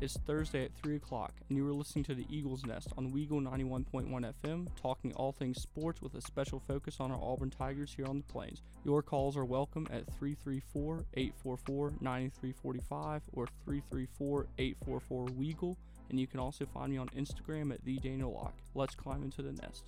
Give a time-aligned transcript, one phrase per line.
[0.00, 3.42] It's Thursday at 3 o'clock, and you are listening to the Eagles Nest on Weagle
[3.42, 8.06] 91.1 FM, talking all things sports with a special focus on our Auburn Tigers here
[8.06, 8.62] on the Plains.
[8.84, 15.76] Your calls are welcome at 334 844 9345 or 334 844 Weagle,
[16.10, 18.54] and you can also find me on Instagram at the Daniel Locke.
[18.76, 19.82] Let's climb into the nest.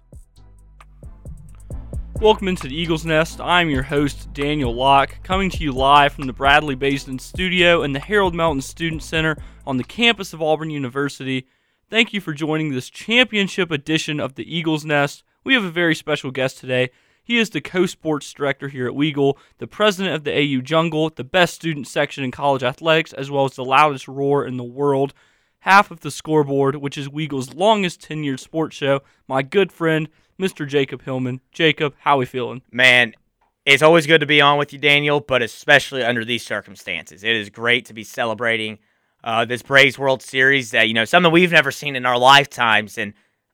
[2.21, 3.41] Welcome into the Eagles Nest.
[3.41, 7.95] I'm your host, Daniel Locke, coming to you live from the Bradley Basin studio and
[7.95, 11.46] the Harold Melton Student Center on the campus of Auburn University.
[11.88, 15.24] Thank you for joining this championship edition of the Eagles Nest.
[15.45, 16.91] We have a very special guest today.
[17.24, 21.09] He is the co sports director here at Weagle, the president of the AU Jungle,
[21.09, 24.62] the best student section in college athletics, as well as the loudest roar in the
[24.62, 25.15] world.
[25.60, 30.10] Half of the scoreboard, which is Weagle's longest tenured sports show, my good friend,
[30.41, 30.67] Mr.
[30.67, 31.41] Jacob Hillman.
[31.53, 32.62] Jacob, how we feeling?
[32.73, 33.15] Man,
[33.67, 37.23] it's always good to be on with you, Daniel, but especially under these circumstances.
[37.23, 38.79] It is great to be celebrating
[39.23, 42.97] uh, this Braves World Series that, you know, something we've never seen in our lifetimes,
[42.97, 43.13] and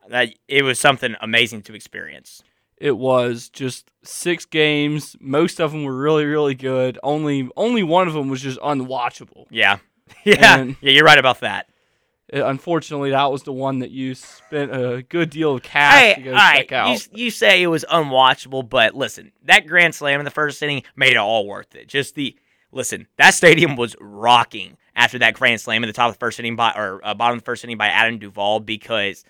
[0.08, 2.42] that it was something amazing to experience.
[2.78, 5.16] It was just six games.
[5.18, 6.98] Most of them were really, really good.
[7.02, 9.46] Only, only one of them was just unwatchable.
[9.50, 9.78] Yeah,
[10.24, 10.92] yeah, And- yeah.
[10.92, 11.68] You're right about that.
[12.32, 16.14] Uh, unfortunately, that was the one that you spent a good deal of cash Hey,
[16.14, 16.56] to go all right.
[16.58, 16.90] check out.
[17.12, 20.82] You, you say it was unwatchable, but listen, that grand slam in the first inning
[20.96, 21.86] made it all worth it.
[21.86, 22.36] Just the
[22.72, 26.40] listen, that stadium was rocking after that grand slam in the top of the first
[26.40, 29.24] inning by or uh, bottom of the first inning by Adam Duvall because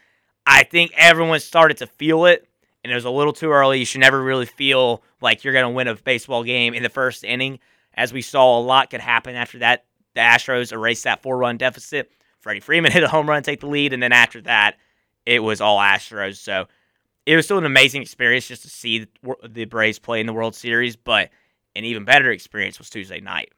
[0.47, 2.49] I think everyone started to feel it,
[2.83, 3.79] and it was a little too early.
[3.79, 6.89] You should never really feel like you're going to win a baseball game in the
[6.89, 7.59] first inning,
[7.93, 9.85] as we saw a lot could happen after that.
[10.15, 12.11] The Astros erased that four-run deficit.
[12.47, 14.77] Freddie Freeman hit a home run, take the lead, and then after that,
[15.27, 16.37] it was all Astros.
[16.37, 16.67] So
[17.27, 19.09] it was still an amazing experience just to see the,
[19.49, 21.31] the Braves play in the World Series, but
[21.75, 23.53] an even better experience was Tuesday night.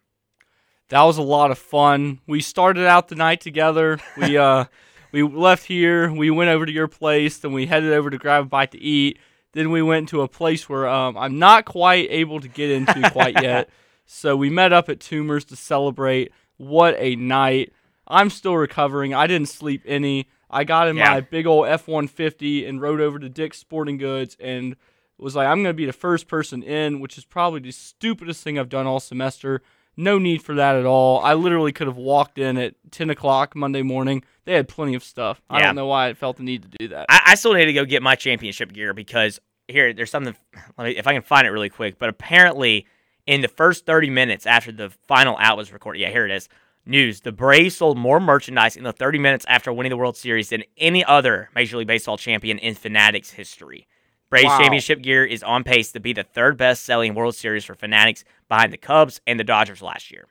[0.88, 2.20] that was a lot of fun.
[2.26, 4.00] We started out the night together.
[4.16, 4.64] We uh
[5.12, 8.44] we left here, we went over to your place, then we headed over to grab
[8.44, 9.18] a bite to eat.
[9.52, 13.10] Then we went to a place where um, I'm not quite able to get into
[13.10, 13.68] quite yet.
[14.06, 16.32] So we met up at Toomer's to celebrate.
[16.56, 17.72] What a night.
[18.08, 19.14] I'm still recovering.
[19.14, 20.28] I didn't sleep any.
[20.50, 21.10] I got in Yeah.
[21.14, 24.76] my big old F 150 and rode over to Dick's Sporting Goods and
[25.18, 28.42] was like, I'm going to be the first person in, which is probably the stupidest
[28.42, 29.62] thing I've done all semester.
[29.96, 31.20] No need for that at all.
[31.24, 34.22] I literally could have walked in at 10 o'clock Monday morning.
[34.44, 35.42] They had plenty of stuff.
[35.50, 37.06] I don't know why I felt the need to do that.
[37.08, 40.36] I, I still need to go get my championship gear because here, there's something.
[40.78, 41.98] Let me, if I can find it really quick.
[41.98, 42.86] But apparently,
[43.26, 46.48] in the first 30 minutes after the final out was recorded, yeah, here it is.
[46.88, 50.48] News: The Braves sold more merchandise in the 30 minutes after winning the World Series
[50.48, 53.86] than any other Major League Baseball champion in Fanatics history.
[54.30, 54.58] Braves Wow.
[54.58, 58.72] championship gear is on pace to be the third best-selling World Series for Fanatics, behind
[58.72, 60.26] the Cubs and the Dodgers last year.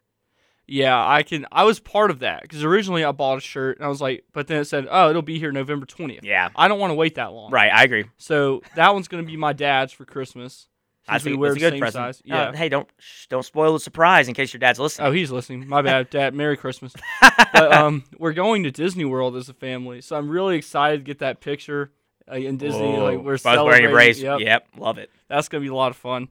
[0.68, 1.46] yeah, I can.
[1.52, 4.26] I was part of that because originally I bought a shirt and I was like,
[4.34, 6.20] but then it said, oh, it'll be here November 20th.
[6.24, 7.52] Yeah, I don't want to wait that long.
[7.52, 7.72] right.
[7.74, 8.06] I agree.
[8.18, 10.68] So that one's going to be my dad's for Christmas.
[11.10, 12.16] I think we think wear it's a good present.
[12.16, 12.20] size.
[12.20, 12.56] Uh, Yeah.
[12.56, 15.08] hey, don't shh, don't spoil the surprise in case your dad's listening.
[15.08, 15.68] Oh, he's listening.
[15.68, 16.34] My bad, Dad.
[16.34, 16.94] Merry Christmas.
[17.54, 21.04] but um, we're going to Disney World as a family, so I'm really excited to
[21.04, 21.92] get that picture
[22.32, 22.98] uh, in Disney.
[22.98, 23.92] Like we're Both wearing your celebrating.
[23.92, 24.22] Braves.
[24.22, 24.40] Yep.
[24.42, 25.10] Yep, love it.
[25.30, 26.28] That's gonna be a lot of fun.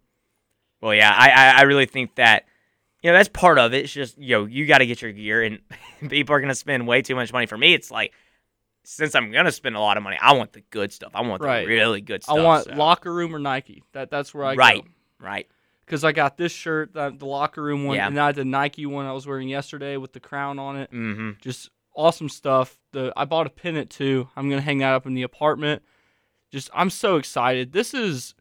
[0.83, 2.45] Well, yeah, I, I I really think that
[3.03, 3.85] you know that's part of it.
[3.85, 5.61] It's just you know you got to get your gear, and
[6.11, 7.47] people are gonna spend way too much money.
[7.47, 8.13] For me, it's like
[8.89, 11.11] since I'm gonna spend a lot of money, I want the good stuff.
[11.15, 11.63] I want Right.
[11.63, 12.39] the really good stuff.
[12.39, 13.83] I want so- locker room or Nike.
[13.93, 14.91] That that's where I right, go.
[15.27, 15.49] right.
[15.85, 18.07] Because I got this shirt, the, the locker room one, Yeah.
[18.09, 20.91] and I had the Nike one I was wearing yesterday with the crown on it.
[20.93, 21.33] Mm-hmm.
[21.41, 22.77] Just awesome stuff.
[22.93, 24.29] The I bought a pennant too.
[24.37, 25.83] I'm gonna hang that up in the apartment.
[26.53, 27.73] Just I'm so excited.
[27.73, 28.35] This is,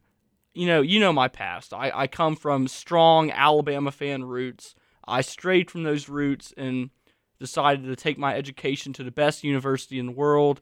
[0.54, 1.74] you know, you know my past.
[1.74, 4.76] I I come from strong Alabama fan roots.
[5.08, 6.90] I strayed from those roots and
[7.38, 10.60] decided to take my education to the best university in the world.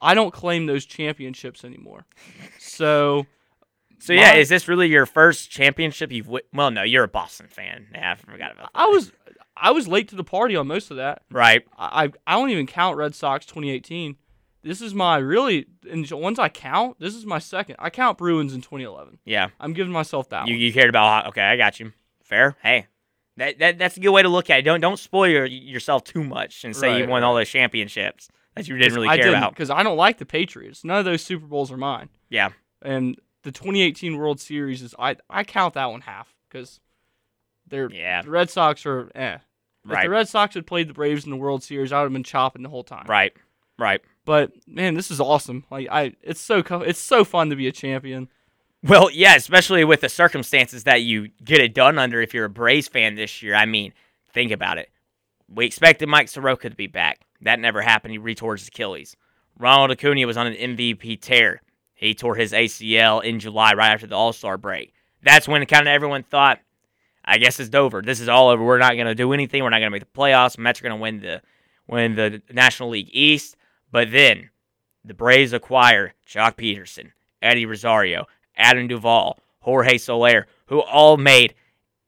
[0.00, 2.06] I don't claim those championships anymore.
[2.58, 3.26] So
[3.98, 6.28] So yeah, is this really your first championship you've?
[6.52, 7.86] Well, no, you're a Boston fan.
[7.92, 8.78] Yeah, I forgot about that.
[8.78, 9.12] I was
[9.56, 11.22] I was late to the party on most of that.
[11.30, 11.64] right.
[11.78, 14.16] I I don't even count Red Sox 2018.
[14.62, 16.98] This is my really and ones I count.
[16.98, 17.76] This is my second.
[17.78, 19.18] I count Bruins in 2011.
[19.24, 20.60] Yeah, I'm giving myself that you one.
[20.60, 21.28] you cared about.
[21.28, 21.92] Okay, I got you.
[22.22, 22.56] Fair.
[22.62, 22.86] Hey.
[23.38, 24.62] That, that, that's a good way to look at it.
[24.62, 28.28] Don't don't spoil your, yourself too much and say you Right, won all those championships
[28.54, 29.52] that you didn't really care didn't about.
[29.52, 30.84] because I don't like the Patriots.
[30.84, 32.08] None of those Super Bowls are mine.
[32.30, 32.50] Yeah.
[32.80, 36.80] And the 2018 World Series is I I count that one half because
[37.68, 38.22] they're Yeah.
[38.22, 39.38] the Red Sox are eh.
[39.84, 40.04] If Right.
[40.04, 42.24] the Red Sox had played the Braves in the World Series, I would have been
[42.24, 43.04] chopping the whole time.
[43.06, 43.32] Right.
[43.78, 44.00] Right.
[44.24, 45.64] But man, this is awesome.
[45.70, 48.28] Like I, it's so co- it's so fun to be a champion.
[48.88, 52.50] Well, yeah, especially with the circumstances that you get it done under if you're a
[52.50, 53.54] Braves fan this year.
[53.54, 53.92] I mean,
[54.32, 54.90] think about it.
[55.48, 57.22] We expected Mike Soroka to be back.
[57.40, 58.12] That never happened.
[58.12, 59.16] He retore his Achilles.
[59.58, 61.62] Ronald Acuna was on an MVP tear.
[61.94, 64.92] He tore his ACL in July, right after the All Star break.
[65.22, 66.60] That's when kind of everyone thought,
[67.24, 68.02] I guess it's over.
[68.02, 68.62] This is all over.
[68.62, 69.64] We're not going to do anything.
[69.64, 70.58] We're not going to make the playoffs.
[70.58, 71.42] Mets are going to win the
[71.88, 73.56] win the National League East.
[73.90, 74.50] But then
[75.04, 77.12] the Braves acquire Joc Pederson,
[77.42, 81.54] Eddie Rosario, Adam Duvall, Jorge Soler, who all made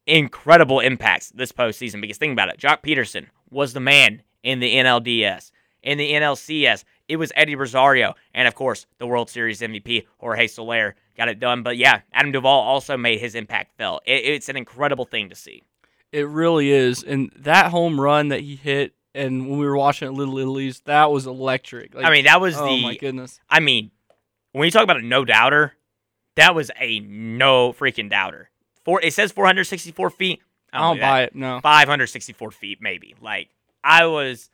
[0.06, 2.00] incredible impacts this postseason.
[2.00, 5.50] Because think about it, Joc Pederson was the man in the NLDS.
[5.82, 10.46] In the NLCS, it was Eddie Rosario, and of course, the World Series MVP, Jorge
[10.46, 11.62] Soler, got it done.
[11.62, 14.02] But yeah, Adam Duvall also made his impact felt.
[14.04, 15.62] It, it's an incredible thing to see.
[16.12, 17.02] It really is.
[17.02, 20.80] And that home run that he hit, and when we were watching at Little Italy's,
[20.80, 21.94] that was electric.
[21.94, 22.70] Like, I mean, that was oh the.
[22.70, 23.40] Oh, my goodness.
[23.48, 23.90] I mean,
[24.52, 25.74] when you talk about a no doubter,
[26.38, 28.50] that was a no freaking doubter.
[28.84, 29.02] Four.
[29.02, 30.40] It says 464 feet.
[30.72, 31.34] I don't buy it.
[31.34, 31.60] No.
[31.60, 33.14] 564 feet, maybe.
[33.20, 33.48] Like
[33.82, 34.50] I was.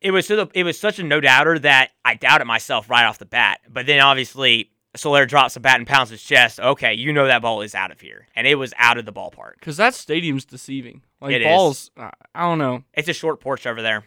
[0.00, 3.04] It was so the, it was such a no doubter that I doubted myself right
[3.04, 3.60] off the bat.
[3.68, 6.60] But then obviously Soler drops a bat and pounds his chest.
[6.60, 9.12] Okay, you know that ball is out of here, and it was out of the
[9.12, 9.54] ballpark.
[9.58, 11.02] Because that stadium's deceiving.
[11.20, 11.46] Like It is.
[11.46, 12.84] balls, I I don't know.
[12.92, 14.04] It's a short porch over there,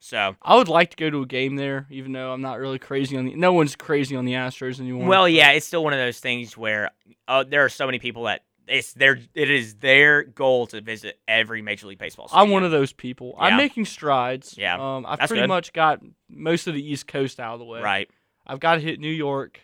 [0.00, 2.78] so I would like to go to a game there, even though I'm not really
[2.78, 3.34] crazy on the.
[3.34, 5.08] No one's crazy on the Astros anymore.
[5.08, 6.90] Well, yeah, it's still one of those things where
[7.26, 11.18] uh, there are so many people that it's their it is their goal to visit
[11.26, 12.28] every Major League Baseball.
[12.32, 13.34] I'm one of those people.
[13.38, 13.44] Yeah.
[13.46, 14.56] I'm making strides.
[14.58, 15.48] Yeah, Um, I've that's pretty good.
[15.48, 17.80] much got most of the East Coast out of the way.
[17.80, 18.08] right.
[18.46, 19.60] I've got to hit New York,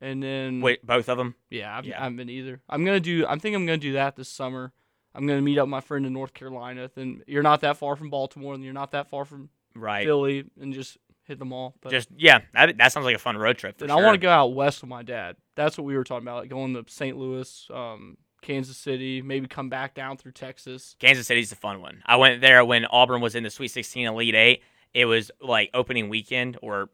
[0.00, 1.34] and then Wait, both of them.
[1.50, 1.98] yeah, I've, Yeah.
[2.00, 2.60] I haven't been either.
[2.68, 3.26] I'm gonna do.
[3.26, 4.72] I'm thinking I'm gonna do that this summer.
[5.14, 6.90] I'm gonna meet up with my friend in North Carolina.
[6.94, 10.04] Then you're not that far from Baltimore, and you're not that far from Right.
[10.04, 11.74] Philly, and just hit them all.
[11.80, 13.78] But Just yeah, that, that sounds like a fun road trip.
[13.78, 13.98] Then sure.
[13.98, 15.36] I want to go out west with my dad.
[15.54, 17.16] That's what we were talking about, like going to St.
[17.16, 20.96] Louis, um, Kansas City, maybe come back down through Texas.
[20.98, 22.02] Kansas City's a fun one.
[22.04, 24.62] I went there when Auburn was in the Sweet 16 Elite Eight.
[24.94, 26.90] It was like opening weekend, or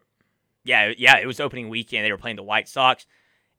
[0.64, 2.04] yeah, yeah, it was opening weekend.
[2.04, 3.06] They were playing the White Sox.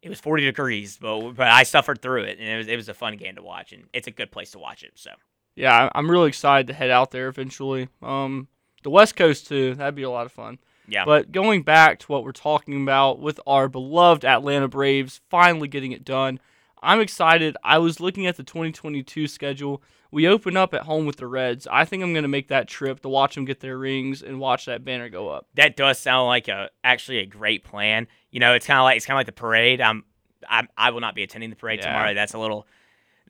[0.01, 2.87] It was 40 degrees, but but I suffered through it, and it was it was
[2.87, 4.93] a fun game to watch, and it's a good place to watch it.
[4.95, 5.11] So
[5.55, 7.89] Yeah, I'm really excited to head out there eventually.
[8.01, 8.47] Um,
[8.83, 9.75] the West Coast too.
[9.75, 10.59] That'd be a lot of fun.
[10.87, 15.67] yeah, But going back to what we're talking about with our beloved Atlanta Braves finally
[15.67, 16.39] getting it done,
[16.81, 17.57] I'm excited.
[17.63, 19.81] I was looking at the 2022 schedule.
[20.11, 21.67] We open up at home with the Reds.
[21.69, 24.39] I think I'm going to make that trip to watch them get their rings and
[24.39, 25.45] watch that banner go up.
[25.55, 28.07] that does sound like a actually a great plan.
[28.31, 29.81] You know, it's kind of like it's kind of like the parade.
[29.81, 30.03] I'm,
[30.49, 31.87] I'm I will not be attending the parade Yeah.
[31.87, 32.13] tomorrow.
[32.15, 32.65] That's a little.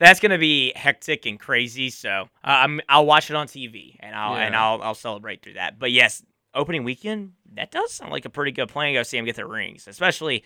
[0.00, 1.90] That's gonna be hectic and crazy.
[1.90, 5.54] So uh, I'm I'll watch it on TV and I'll and I'll I'll celebrate through
[5.54, 5.78] that.
[5.78, 6.24] But yes,
[6.54, 8.94] opening weekend that does sound like a pretty good plan.
[8.94, 10.42] Go see them get their rings, especially.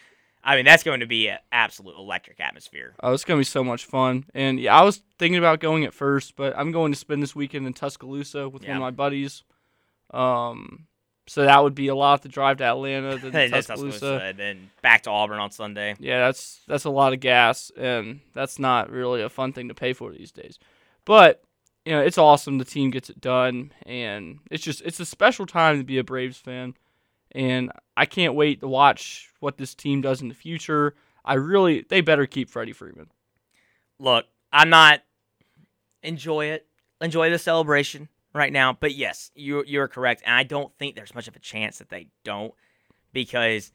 [0.46, 2.94] I mean, that's going to be an absolute electric atmosphere.
[3.02, 4.26] Oh, it's going to be so much fun.
[4.34, 7.34] And yeah, I was thinking about going at first, but I'm going to spend this
[7.34, 9.42] weekend in Tuscaloosa with one of my buddies.
[10.10, 10.86] Um,
[11.26, 13.98] so that would be a lot to drive to Atlanta, then Tuscaloosa.
[13.98, 15.94] Tuscaloosa, and then back to Auburn on Sunday.
[15.98, 19.74] Yeah, that's that's a lot of gas, and that's not really a fun thing to
[19.74, 20.58] pay for these days.
[21.04, 21.42] But
[21.84, 22.58] you know, it's awesome.
[22.58, 26.04] The team gets it done, and it's just it's a special time to be a
[26.04, 26.74] Braves fan,
[27.32, 30.94] and I can't wait to watch what this team does in the future.
[31.24, 33.10] I really they better keep Freddie Freeman.
[33.98, 35.00] look, I'm not
[36.02, 36.66] enjoy it,
[37.00, 38.72] enjoy the celebration right now.
[38.78, 41.88] But yes, you you're correct, and I don't think there's much of a chance that
[41.88, 42.52] they don't
[43.12, 43.72] because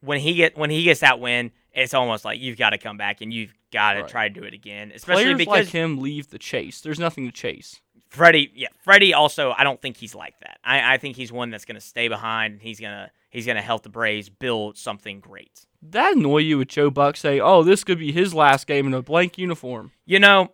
[0.00, 2.96] when he get when he gets that win, it's almost like you've got to come
[2.96, 4.08] back and you've got to Right.
[4.08, 6.80] try to do it again, especially Players because like him leave the chase.
[6.80, 7.80] There's nothing to chase.
[8.08, 10.58] Freddie, yeah, Freddie also I don't think he's like that.
[10.64, 12.54] I, I think he's one that's gonna stay behind.
[12.54, 15.66] and He's gonna he's gonna help the Braves build something great.
[15.82, 18.94] That annoy you with Joe Buck say, "Oh, this could be his last game in
[18.94, 20.52] a blank uniform." You know,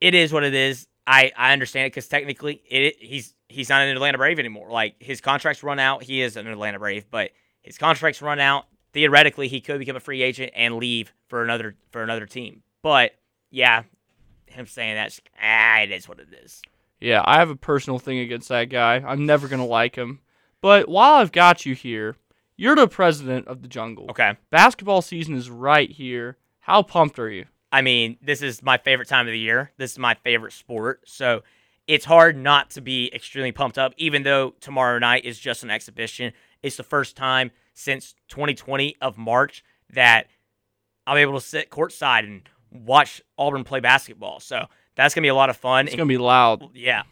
[0.00, 0.88] it is what it is.
[1.06, 4.70] I, I understand it because technically it he's he's not an Atlanta Brave anymore.
[4.70, 6.02] Like his contract's run out.
[6.02, 7.30] He is an Atlanta Brave, but
[7.62, 8.66] his contract's run out.
[8.92, 12.62] Theoretically, he could become a free agent and leave for another for another team.
[12.82, 13.12] But
[13.50, 13.84] yeah,
[14.46, 16.62] him saying that's ah, it is what it is.
[17.00, 18.96] Yeah, I have a personal thing against that guy.
[18.96, 20.20] I'm never gonna like him.
[20.60, 22.16] But while I've got you here,
[22.56, 24.06] you're the president of the jungle.
[24.10, 24.36] Okay.
[24.50, 26.38] Basketball season is right here.
[26.60, 27.46] How pumped are you?
[27.72, 29.72] I mean, this is my favorite time of the year.
[29.76, 31.02] This is my favorite sport.
[31.06, 31.42] So
[31.86, 35.70] it's hard not to be extremely pumped up, even though tomorrow night is just an
[35.70, 36.32] exhibition.
[36.62, 40.26] It's the first time since 2020 of March that
[41.06, 42.42] I'll be able to sit courtside and
[42.72, 44.40] watch Auburn play basketball.
[44.40, 45.86] So that's going to be a lot of fun.
[45.86, 46.70] It's gonna be loud.
[46.74, 47.02] Yeah,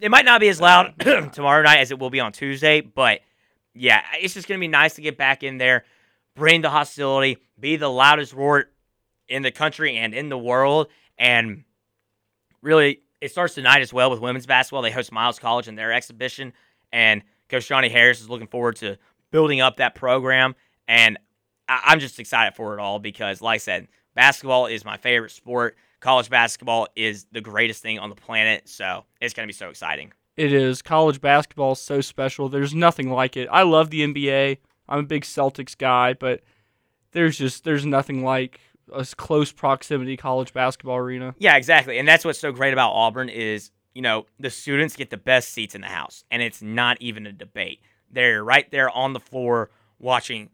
[0.00, 0.94] it might not be as loud
[1.32, 3.20] tomorrow night as it will be on Tuesday, but
[3.74, 5.84] yeah, it's just gonna be nice to get back in there,
[6.34, 8.66] bring the hostility, be the loudest roar
[9.28, 10.88] in the country and in the world,
[11.18, 11.64] and
[12.62, 14.82] really, it starts tonight as well with women's basketball.
[14.82, 16.52] They host Miles College in their exhibition,
[16.92, 18.98] and Coach Johnny Harris is looking forward to
[19.30, 20.54] building up that program.
[20.86, 21.18] And
[21.68, 25.30] I- I'm just excited for it all because, like I said, basketball is my favorite
[25.30, 25.76] sport.
[26.00, 29.70] College basketball is the greatest thing on the planet, so it's going to be so
[29.70, 30.12] exciting.
[30.36, 30.82] It is.
[30.82, 32.48] College basketball is so special.
[32.48, 33.48] There's nothing like it.
[33.50, 34.58] I love the NBA.
[34.88, 36.42] I'm a big Celtics guy, but
[37.12, 38.60] there's just there's nothing like
[38.92, 41.34] a close proximity college basketball arena.
[41.38, 41.98] Yeah, exactly.
[41.98, 45.50] And that's what's so great about Auburn is, you know, the students get the best
[45.50, 47.80] seats in the house, and it's not even a debate.
[48.10, 50.50] They're right there on the floor watching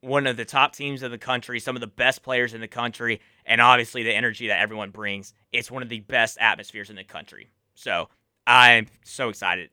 [0.00, 2.68] one of the top teams of the country, some of the best players in the
[2.68, 5.32] country, and obviously the energy that everyone brings.
[5.50, 7.48] It's one of the best atmospheres in the country.
[7.74, 8.08] So
[8.46, 9.70] I'm so excited.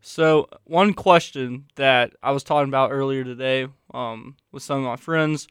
[0.00, 4.96] So one question that I was talking about earlier today um, with some of my
[4.96, 5.46] friends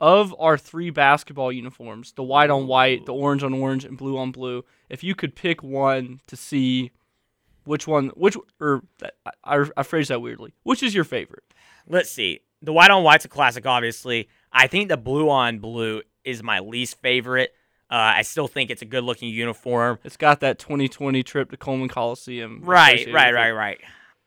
[0.00, 4.18] of our three basketball uniforms, the white on white, the orange on orange, and blue
[4.18, 6.90] on blue, if you could pick one to see
[7.64, 8.82] which one, which or
[9.24, 11.44] I, I, I phrase that weirdly, which is your favorite?
[11.88, 12.40] Let's see.
[12.62, 14.28] The white on white's a classic, obviously.
[14.52, 17.54] I think the blue on blue is my least favorite.
[17.90, 19.98] Uh, I still think it's a good looking uniform.
[20.04, 22.62] It's got that 2020 trip to Coleman Coliseum.
[22.64, 23.80] Right, right, right, right.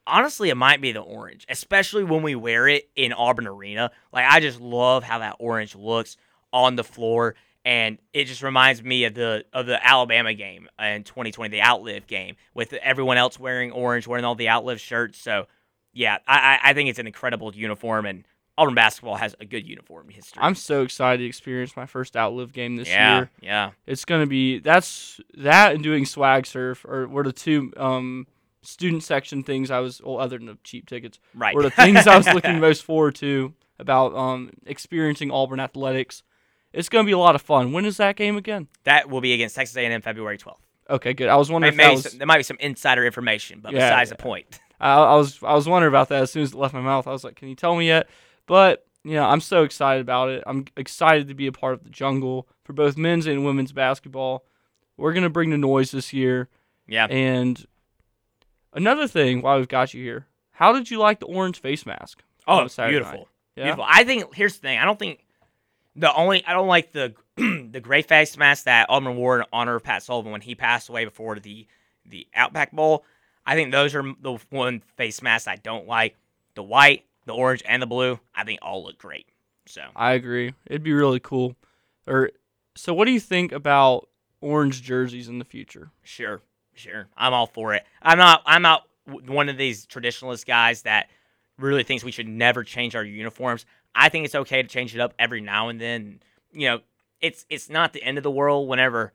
[0.07, 3.91] Honestly, it might be the orange, especially when we wear it in Auburn Arena.
[4.11, 6.17] Like, I just love how that orange looks
[6.51, 7.35] on the floor,
[7.65, 12.07] and it just reminds me of the of the Alabama game in 2020, the Outlive
[12.07, 15.19] game, with everyone else wearing orange, wearing all the Outlive shirts.
[15.19, 15.47] So,
[15.93, 18.23] yeah, I, I think it's an incredible uniform, and
[18.57, 20.41] Auburn basketball has a good uniform history.
[20.41, 23.29] I'm so excited to experience my first Outlive game this yeah, year.
[23.41, 23.71] yeah.
[23.85, 28.25] It's gonna be that's that and doing swag surf or were the two um
[28.67, 31.55] student section things I was well other than the cheap tickets Right.
[31.55, 36.23] were the things I was looking most forward to about um experiencing Auburn athletics.
[36.73, 37.71] It's gonna be a lot of fun.
[37.71, 38.67] When is that game again?
[38.83, 40.57] that will be against Texas A&M February 12th.
[40.89, 41.27] Okay, good.
[41.29, 43.71] I was wondering There, if that was some, there might be some insider information, but
[43.73, 44.15] Yeah, besides yeah.
[44.17, 44.59] the point.
[44.79, 47.07] I, I was I was wondering about that as soon as it left my mouth.
[47.07, 48.07] I was like, can you tell me yet?
[48.47, 50.43] But you know, I'm so excited about it.
[50.45, 54.43] I'm excited to be a part of the jungle for both men's and women's basketball.
[54.97, 56.49] We're gonna bring the noise this year.
[56.87, 57.05] Yeah.
[57.09, 57.65] And
[58.73, 62.23] another thing, while we've got you here, how did you like the orange face mask?
[62.47, 63.27] Oh, Saturday beautiful.
[63.55, 63.65] Yeah.
[63.65, 63.85] Beautiful.
[63.87, 64.79] I think here's the thing.
[64.79, 65.25] I don't think
[65.95, 69.75] the only I don't like the the gray face mask that Auburn wore in honor
[69.75, 71.67] of Pat Sullivan when he passed away before the
[72.05, 73.03] the Outback Bowl.
[73.45, 76.15] I think those are the one face masks I don't like.
[76.55, 78.19] The white, the orange, and the blue.
[78.33, 79.27] I think all look great.
[79.67, 80.53] So I agree.
[80.65, 81.55] It'd be really cool.
[82.07, 82.31] Or
[82.75, 84.07] so, what do you think about
[84.41, 85.91] orange jerseys in the future?
[86.03, 86.41] Sure,
[86.77, 87.07] sure.
[87.17, 87.83] I'm all for it.
[88.01, 88.41] I'm not.
[88.45, 91.09] I'm not one of these traditionalist guys that
[91.57, 93.65] really thinks we should never change our uniforms.
[93.95, 96.19] I think it's okay to change it up every now and then.
[96.51, 96.79] You know,
[97.21, 99.13] it's it's not the end of the world whenever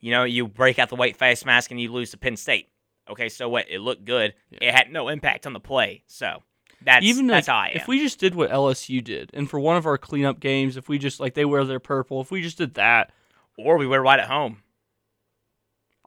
[0.00, 2.68] you know you break out the white face mask and you lose to Penn State.
[3.08, 3.66] Okay, so what?
[3.70, 4.34] It looked good.
[4.50, 6.02] It had no impact on the play.
[6.06, 6.42] So
[6.82, 7.76] that's Even that's like, how I am.
[7.76, 10.88] if we just did what LSU did, and for one of our cleanup games, if
[10.88, 13.12] we just like they wear their purple, if we just did that,
[13.58, 14.62] or we wear white at home.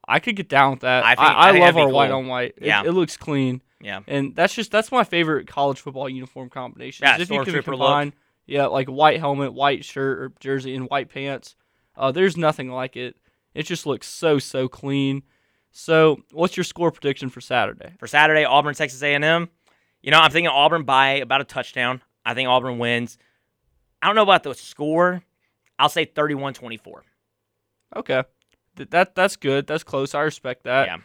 [0.08, 1.04] I could get down with that.
[1.04, 2.54] I I, think- I, I think love our be white on white.
[2.56, 2.82] It, Yeah.
[2.84, 4.00] it looks clean, Yeah.
[4.06, 7.04] and that's just that's my favorite college football uniform combination.
[7.04, 7.78] Yeah, if you can stormtrooper look.
[7.80, 8.14] combine,
[8.46, 11.54] yeah, like white helmet, white shirt or jersey, and white pants.
[11.96, 13.16] Uh, there's nothing like it.
[13.54, 15.22] It just looks so so clean.
[15.70, 17.92] So, what's your score prediction for Saturday?
[17.98, 19.48] for Saturday, Auburn, Texas A&M.
[20.00, 22.00] You know, I'm thinking Auburn by about a touchdown.
[22.24, 23.18] I think Auburn wins.
[24.00, 25.22] I don't know about the score.
[25.78, 26.78] I'll say 31-24.
[27.96, 28.22] Okay,
[28.78, 29.66] Th- that that's good.
[29.66, 30.14] That's close.
[30.14, 30.86] I respect that.
[30.88, 30.96] Yeah.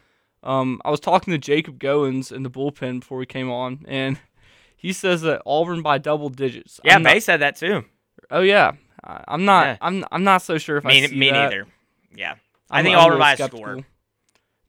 [0.44, 4.20] Um, I was talking to Jacob Goins in the bullpen before we came on, and
[4.78, 6.80] he says that Auburn by double digits.
[6.84, 7.84] Yeah, I'm not- May said that too.
[8.32, 8.72] Oh yeah,
[9.04, 9.66] I- I'm not.
[9.68, 9.78] Yeah.
[9.82, 10.06] I'm.
[10.12, 11.44] I'm not so sure if I Me, see me that.
[11.50, 11.68] neither.
[12.16, 12.36] Yeah.
[12.70, 13.60] I I'm- think I'm Auburn by a skeptical.
[13.60, 13.80] score.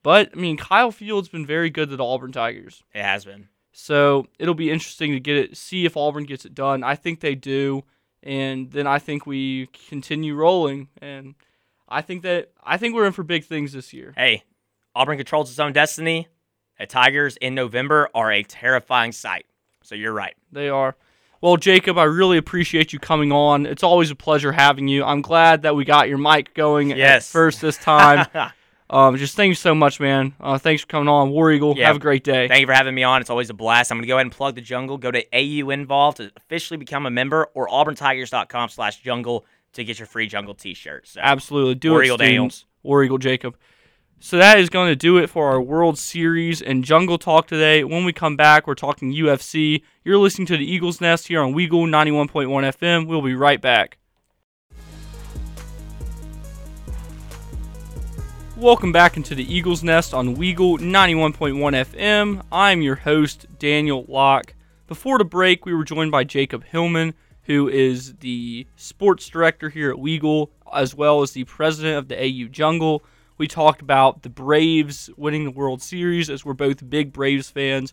[0.02, 3.49] But I mean, Kyle Field's been very good to the Auburn Tigers, It has been.
[3.73, 6.84] so it'll be interesting to get it, see if Auburn gets it done.
[6.84, 7.84] I think they do,
[8.23, 11.34] and then I think we continue rolling, and
[11.95, 14.13] I think that I think we're in for big things this year.
[14.17, 14.43] Hey,
[14.95, 16.29] Auburn controls its own destiny.
[16.79, 19.47] The Tigers in November are a terrifying sight.
[19.85, 20.35] So you're right.
[20.51, 20.97] They are.
[21.41, 23.67] Well, Jacob, I really appreciate you coming on.
[23.67, 25.05] It's always a pleasure having you.
[25.05, 27.31] I'm glad that we got your mic going at Yes.
[27.31, 28.27] first this time.
[28.91, 30.35] um, just thank you so much, man.
[30.41, 31.77] Uh, thanks for coming on, War Eagle.
[31.77, 31.89] Yeah.
[31.89, 32.49] Have a great day.
[32.49, 33.21] Thank you for having me on.
[33.21, 33.93] It's always a blast.
[33.93, 34.97] I'm going to go ahead and plug the jungle.
[34.97, 39.99] Go to AU Involved to officially become a member or auburntigers.com slash jungle to get
[39.99, 41.07] your free jungle t-shirt.
[41.09, 41.75] So Absolutely.
[41.76, 42.50] Do War it, Eagle Daniel.
[42.50, 42.66] students.
[42.83, 43.57] War Eagle Jacob.
[44.21, 47.85] So that is going to do it for our World Series and Jungle Talk today.
[47.85, 49.83] When we come back, we're talking UFC.
[50.02, 53.07] You're listening to the Eagles Nest here on Weagle 91.1 FM.
[53.07, 53.99] We'll be right back.
[58.57, 61.54] Welcome back into the Eagles Nest on Weagle 91.1
[61.85, 62.40] FM.
[62.52, 64.54] I'm your host, Daniel Locke.
[64.87, 67.14] Before the break, we were joined by Jacob Hillman,
[67.45, 72.19] who is the sports director here at Weagle, as well as the president of the
[72.19, 73.05] AU Jungle.
[73.37, 77.93] We talked about the Braves winning the World Series, as we're both big Braves fans.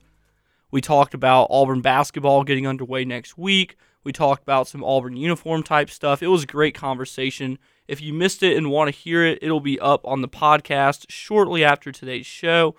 [0.70, 3.75] We talked about Auburn basketball getting underway next week.
[4.03, 6.24] We talked about some Auburn uniform type stuff.
[6.24, 7.60] It was a great conversation.
[7.88, 11.05] If you missed it and want to hear it, it'll be up on the podcast
[11.10, 12.75] shortly after today's show.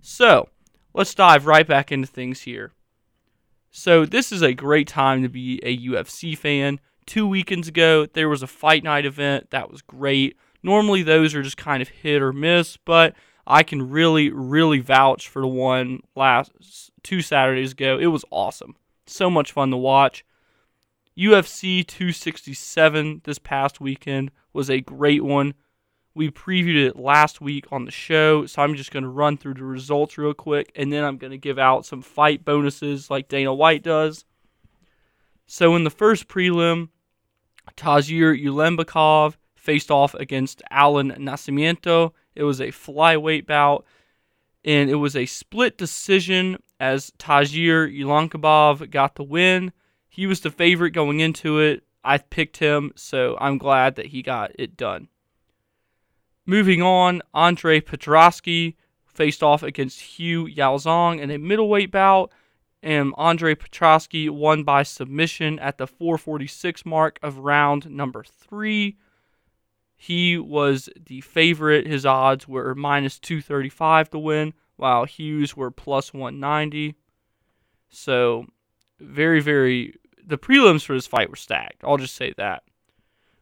[0.00, 0.48] So
[0.94, 2.72] let's dive right back into things here.
[3.74, 6.78] So, this is a great time to be a UFC fan.
[7.06, 10.36] Two weekends ago, there was a fight night event that was great.
[10.62, 13.14] Normally, those are just kind of hit or miss, but
[13.46, 16.52] I can really, really vouch for the one last
[17.02, 17.98] two Saturdays ago.
[17.98, 18.76] It was awesome.
[19.06, 20.22] So much fun to watch.
[21.16, 25.54] UFC 267 this past weekend was a great one.
[26.14, 29.54] We previewed it last week on the show, so I'm just going to run through
[29.54, 33.28] the results real quick, and then I'm going to give out some fight bonuses like
[33.28, 34.24] Dana White does.
[35.46, 36.88] So in the first prelim,
[37.76, 42.12] Tadzhir Ulanbekov faced off against Alan Nascimento.
[42.34, 43.86] It was a flyweight bout,
[44.64, 49.72] and it was a split decision as Tadzhir Ulanbekov got the win.
[50.08, 51.84] He was the favorite going into it.
[52.04, 55.08] I picked him, so I'm glad that he got it done.
[56.46, 58.74] Moving on, Andre Petroski
[59.06, 62.32] faced off against Hu Yaozong in a middleweight bout,
[62.82, 68.96] and Andre Petroski won by submission at the 446 mark of round number three.
[69.94, 71.86] He was the favorite.
[71.86, 76.96] His odds were minus 235 to win, while Hu's were plus 190.
[77.88, 78.46] So,
[78.98, 79.94] very, very
[80.24, 81.84] the prelims for this fight were stacked.
[81.84, 82.64] I'll just say that.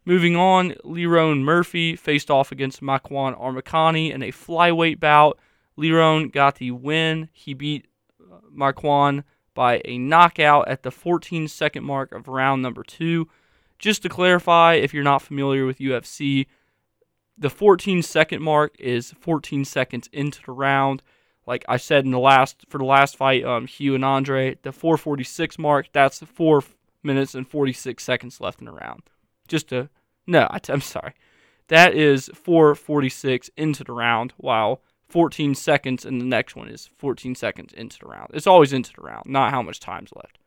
[0.05, 5.39] Moving on, Lerone Murphy faced off against Makwan Amirkhani in a flyweight bout.
[5.79, 7.29] Lerone got the win.
[7.33, 7.87] He beat
[8.21, 9.13] uh,
[9.55, 13.29] by a knockout at the 14 second mark of round number two.
[13.79, 16.47] Just to clarify, if you're not familiar with UFC,
[17.37, 21.03] the 14 second mark is 14 seconds into the round.
[21.47, 24.73] Like I said in the last for the last fight, um, Hu and Andre, the
[24.73, 26.63] 446 mark, that's four
[27.03, 29.03] minutes and 46 seconds left in the round.
[29.51, 29.91] Just a
[30.27, 31.13] no, I, am sorry,
[31.69, 37.35] that is 446 into the round, while 14 seconds and the next one is 14
[37.35, 38.31] seconds into the round.
[38.33, 40.39] It's always into the round, not how much time's left.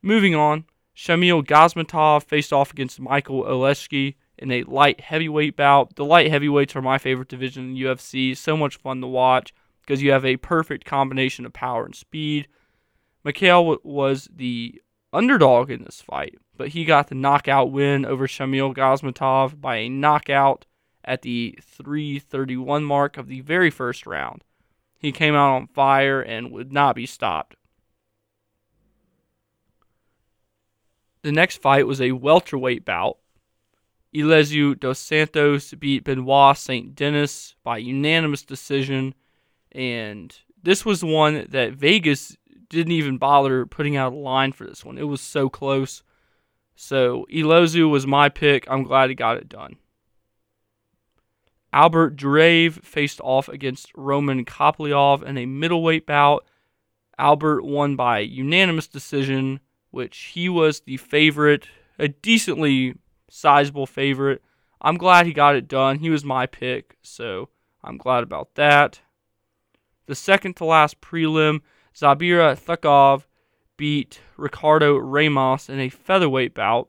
[0.00, 0.66] Moving on,
[0.96, 5.96] Shamil Gazmatov faced off against Michael Oleksky in a light heavyweight bout.
[5.96, 8.36] The light heavyweights are my favorite division in UFC.
[8.36, 12.46] So much fun to watch because you have a perfect combination of power and speed.
[13.24, 14.80] Mikhail was the
[15.12, 19.88] underdog in this fight, but he got the knockout win over Shamil Gazmatov by a
[19.88, 20.66] knockout
[21.04, 24.44] at the 331 mark of the very first round.
[24.98, 27.56] He came out on fire and would not be stopped.
[31.22, 33.18] The next fight was a welterweight bout
[34.14, 36.94] Elizeu dos Santos beat Benoit St.
[36.94, 39.14] Denis by unanimous decision.
[39.72, 42.36] And this was one that Vegas
[42.68, 44.98] didn't even bother putting out a line for this one.
[44.98, 46.02] It was so close.
[46.76, 48.66] So Elizeu was my pick.
[48.70, 49.76] I'm glad he got it done.
[51.72, 56.46] Albert Duraev faced off against Roman Kopylov in a middleweight bout.
[57.18, 62.94] Albert won by unanimous decision, which he was the favorite, a decently
[63.28, 64.42] sizable favorite.
[64.80, 65.98] I'm glad he got it done.
[65.98, 67.48] He was my pick, so
[67.82, 69.00] I'm glad about that.
[70.06, 71.60] The second to last prelim,
[71.98, 73.24] Zabira Thukov
[73.76, 76.88] beat Ricardo Ramos in a featherweight bout.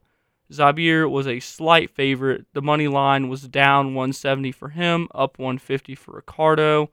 [0.51, 2.45] Zabir was a slight favorite.
[2.53, 6.89] The money line was down 170 for him, up 150 for Ricardo.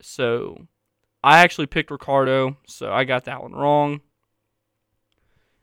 [0.00, 0.66] So
[1.22, 4.00] I actually picked Ricardo, so I got that one wrong.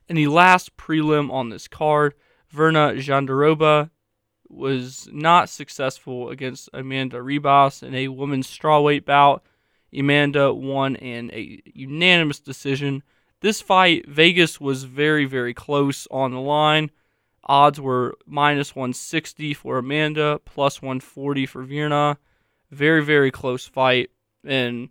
[0.07, 2.13] In the last prelim on this card,
[2.53, 3.89] Virna Jandiroba
[4.47, 9.43] was not successful against Amanda Ribas in a women's strawweight bout.
[9.97, 13.03] Amanda won in a unanimous decision.
[13.41, 16.91] This fight, Vegas was very, very close on the line.
[17.43, 22.17] Odds were minus 160 for Amanda, plus 140 for Virna.
[22.71, 24.10] Very, very close fight,
[24.43, 24.89] and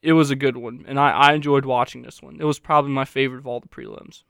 [0.00, 0.84] it was a good one.
[0.86, 2.36] And I, I enjoyed watching this one.
[2.40, 4.22] It was probably my favorite of all the prelims.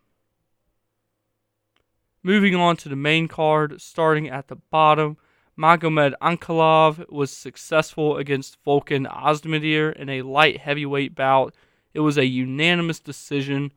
[2.23, 5.17] Moving on to the main card, starting at the bottom,
[5.59, 11.55] Magomed Ankalaev was successful against Volkan Ozdemir in a light heavyweight bout.
[11.93, 13.73] It was a unanimous decision.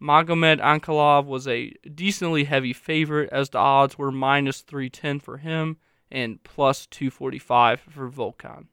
[0.00, 5.76] Magomed Ankalaev was a decently heavy favorite as the odds were minus 310 for him,
[6.10, 8.66] and plus 245 for Volkan.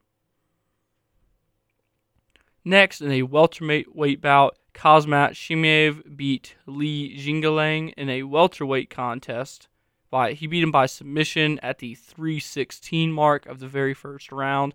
[2.64, 9.68] Next, in a welterweight weight bout, Khamzat Chimaev beat Li Jingliang in a welterweight contest.
[10.12, 14.74] By, he beat him by submission at the 316 mark of the very first round.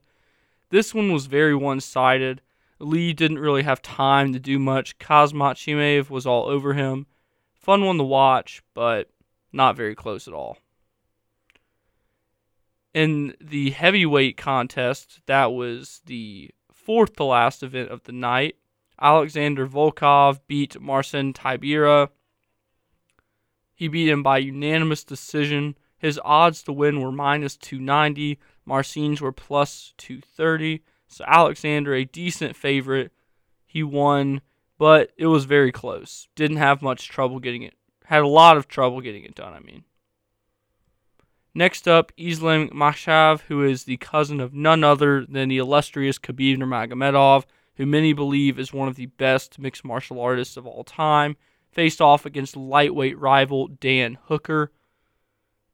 [0.71, 2.41] This one was very one sided.
[2.79, 4.97] Lee didn't really have time to do much.
[4.97, 7.05] Khamzat Chimaev was all over him.
[7.53, 9.11] Fun one to watch, but
[9.53, 10.57] not very close at all.
[12.95, 18.55] In the heavyweight contest, that was the fourth to last event of the night.
[18.99, 22.09] Alexander Volkov beat Marcin Tybura.
[23.77, 25.77] He beat him by unanimous decision.
[25.99, 28.39] His odds to win were minus 290.
[28.65, 30.81] Marcin's were plus 230.
[31.07, 33.11] So Alexander, a decent favorite.
[33.67, 34.41] He won,
[34.79, 36.27] but it was very close.
[36.35, 37.75] Didn't have much trouble getting it.
[38.05, 39.83] Had a lot of trouble getting it done, I mean.
[41.53, 46.57] Next up, Islam Makhachev, who is the cousin of none other than the illustrious Khabib
[46.57, 51.37] Nurmagomedov, who many believe is one of the best mixed martial artists of all time,
[51.77, 54.71] faced off against lightweight rival Dan Hooker.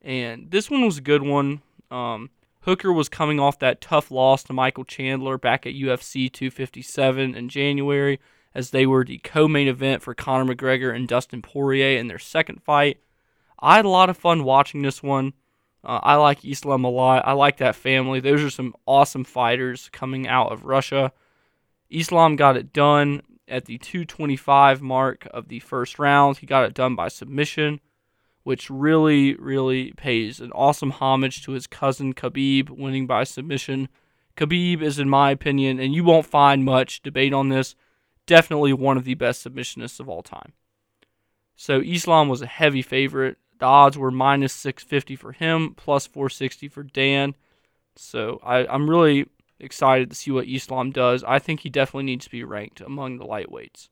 [0.01, 1.61] And this one was a good one.
[1.89, 2.29] Um,
[2.63, 7.47] Hooker was coming off that tough loss to Michael Chandler back at UFC 257 in
[7.47, 8.19] January,
[8.53, 12.19] as they were the co main event for Conor McGregor and Dustin Poirier in their
[12.19, 12.99] second fight.
[13.57, 15.31] I had a lot of fun watching this one.
[15.85, 17.25] Uh, I like Islam a lot.
[17.25, 18.19] I like that family.
[18.19, 21.13] Those are some awesome fighters coming out of Russia.
[21.89, 23.21] Islam got it done
[23.53, 26.37] at the 225 mark of the first round.
[26.37, 27.79] He got it done by submission,
[28.43, 33.89] which really, really pays an awesome homage to his cousin Khabib winning by submission.
[34.35, 37.75] Khabib is, in my opinion, and you won't find much debate on this,
[38.25, 40.53] definitely one of the best submissionists of all time.
[41.55, 43.37] So Islam was a heavy favorite.
[43.59, 47.35] The odds were minus 650 for him, plus 460 for Dan.
[47.95, 49.27] So I, I'm really
[49.63, 51.23] excited to see what Islam does.
[51.23, 53.89] I think he definitely needs to be ranked among the lightweights.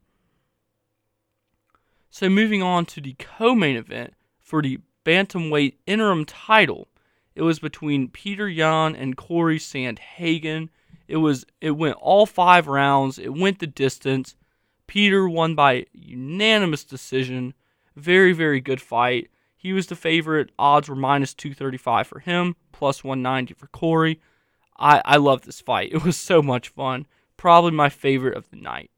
[2.09, 6.89] So moving on to the co-main event for the bantamweight interim title,
[7.35, 10.69] it was between Petr Yan and Corey Sandhagen.
[11.07, 13.17] It was it went all five rounds.
[13.17, 14.35] It went the distance.
[14.87, 17.53] Peter won by unanimous decision.
[17.95, 19.29] Very very good fight.
[19.55, 20.51] He was the favorite.
[20.57, 24.19] Odds were minus 235 for him, plus 190 for Corey.
[24.81, 25.93] I, I love this fight.
[25.93, 27.05] It was so much fun.
[27.37, 28.91] Probably my favorite of the night.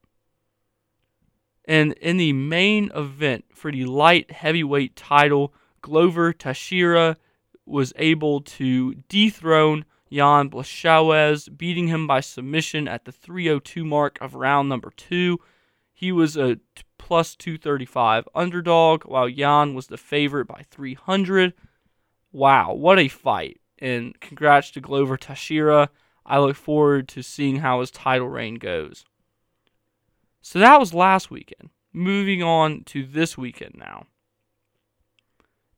[1.65, 7.17] And in the main event for the light heavyweight title, Glover Teixeira
[7.65, 14.36] was able to dethrone Jan Blachowicz, beating him by submission at the 302 mark of
[14.36, 15.39] round number two.
[15.91, 16.60] He was a
[16.98, 21.54] plus 235 underdog, while Jan was the favorite by 300.
[22.32, 23.60] Wow, what a fight.
[23.84, 25.89] And congrats to Glover Teixeira.
[26.26, 29.04] I look forward to seeing how his title reign goes.
[30.41, 31.69] So that was last weekend.
[31.91, 34.06] Moving on to this weekend now.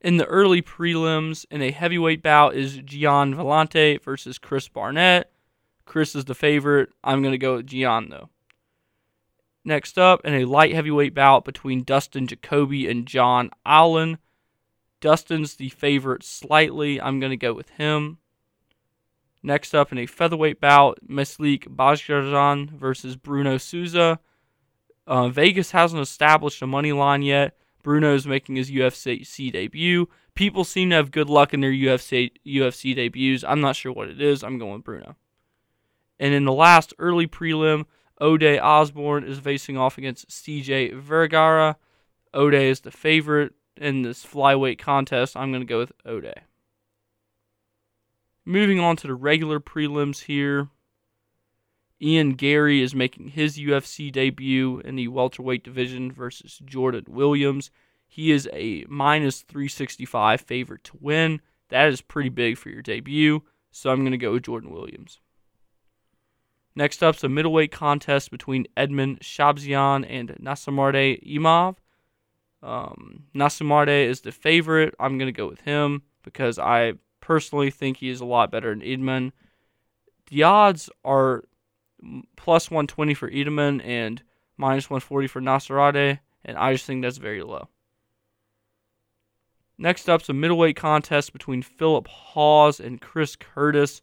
[0.00, 5.32] In the early prelims, in a heavyweight bout, is Gian Villante versus Chris Barnett.
[5.84, 6.90] Chris is the favorite.
[7.02, 8.28] I'm going to go with Gian, though.
[9.64, 14.18] Next up, in a light heavyweight bout between Dustin Jacoby and John Allen.
[15.00, 17.00] Dustin's the favorite slightly.
[17.00, 18.18] I'm going to go with him.
[19.42, 24.18] Next up, in a featherweight bout, Melsik Baghdasaryan versus Bruno Souza.
[25.06, 27.56] Uh, Vegas hasn't established a money line yet.
[27.82, 30.08] Bruno's making his UFC debut.
[30.34, 33.44] People seem to have good luck in their UFC UFC debuts.
[33.44, 34.42] I'm not sure what it is.
[34.42, 35.14] I'm going with Bruno.
[36.18, 37.84] And in the last early prelim,
[38.20, 41.76] Ode Osborne is facing off against CJ Vergara.
[42.34, 45.36] Ode is the favorite in this flyweight contest.
[45.36, 46.42] I'm going to go with Ode.
[48.44, 50.68] Moving on to the regular prelims here.
[52.00, 57.70] Ian Garry is making his UFC debut in the welterweight division versus Jordan Williams.
[58.06, 61.40] He is a minus 365 favorite to win.
[61.70, 65.20] That is pretty big for your debut, so I'm going to go with Jordan Williams.
[66.76, 71.76] Next up is a middleweight contest between Edmen Shahbazyan and Nassourdine Imavov.
[72.66, 74.94] Um, Nassourdine is the favorite.
[74.98, 78.70] I'm going to go with him because I personally think he is a lot better
[78.70, 79.30] than Edmen.
[80.28, 81.44] The odds are
[82.36, 84.22] plus 120 for Edmen and
[84.56, 87.68] minus 140 for Nassourdine, and I just think that's very low.
[89.78, 94.02] Next up is a middleweight contest between Philip Hawes and Chris Curtis.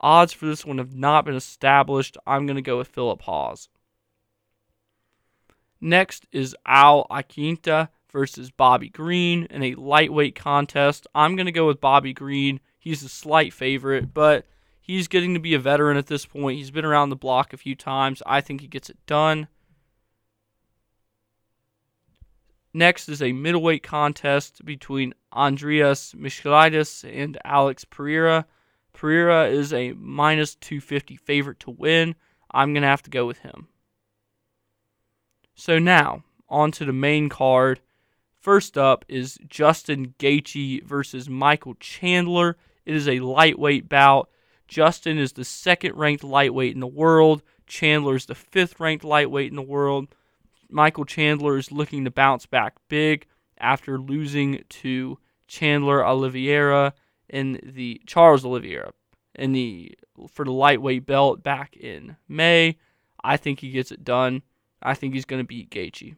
[0.00, 2.18] Odds for this one have not been established.
[2.26, 3.68] I'm going to go with Philip Hawes.
[5.84, 11.06] Next is Al Iaquinta versus Bobby Green in a lightweight contest.
[11.14, 12.60] I'm going to go with Bobby Green.
[12.78, 14.46] He's a slight favorite, but
[14.80, 16.56] he's getting to be a veteran at this point.
[16.56, 18.22] He's been around the block a few times.
[18.24, 19.46] I think he gets it done.
[22.72, 28.46] Next is a middleweight contest between Andreas Michailidis and Alex Pereira.
[28.94, 32.14] Pereira is a minus 250 favorite to win.
[32.50, 33.68] I'm going to have to go with him.
[35.54, 37.80] So now, on to the main card.
[38.40, 42.56] First up is Justin Gaethje versus Michael Chandler.
[42.84, 44.28] It is a lightweight bout.
[44.68, 47.42] Justin is the second ranked lightweight in the world.
[47.66, 50.08] Chandler is the fifth ranked lightweight in the world.
[50.68, 53.26] Michael Chandler is looking to bounce back big
[53.58, 56.94] after losing to Chandler Oliveira
[57.28, 58.92] in the Charles Oliveira
[59.34, 59.96] in the
[60.28, 62.76] for the lightweight belt back in May.
[63.22, 64.42] I think he gets it done.
[64.84, 66.16] I think he's going to beat Gaethje.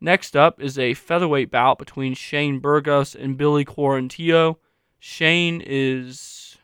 [0.00, 4.56] Next up is a featherweight bout between Shane Burgos and Billy Quarantillo.
[4.98, 6.56] Shane is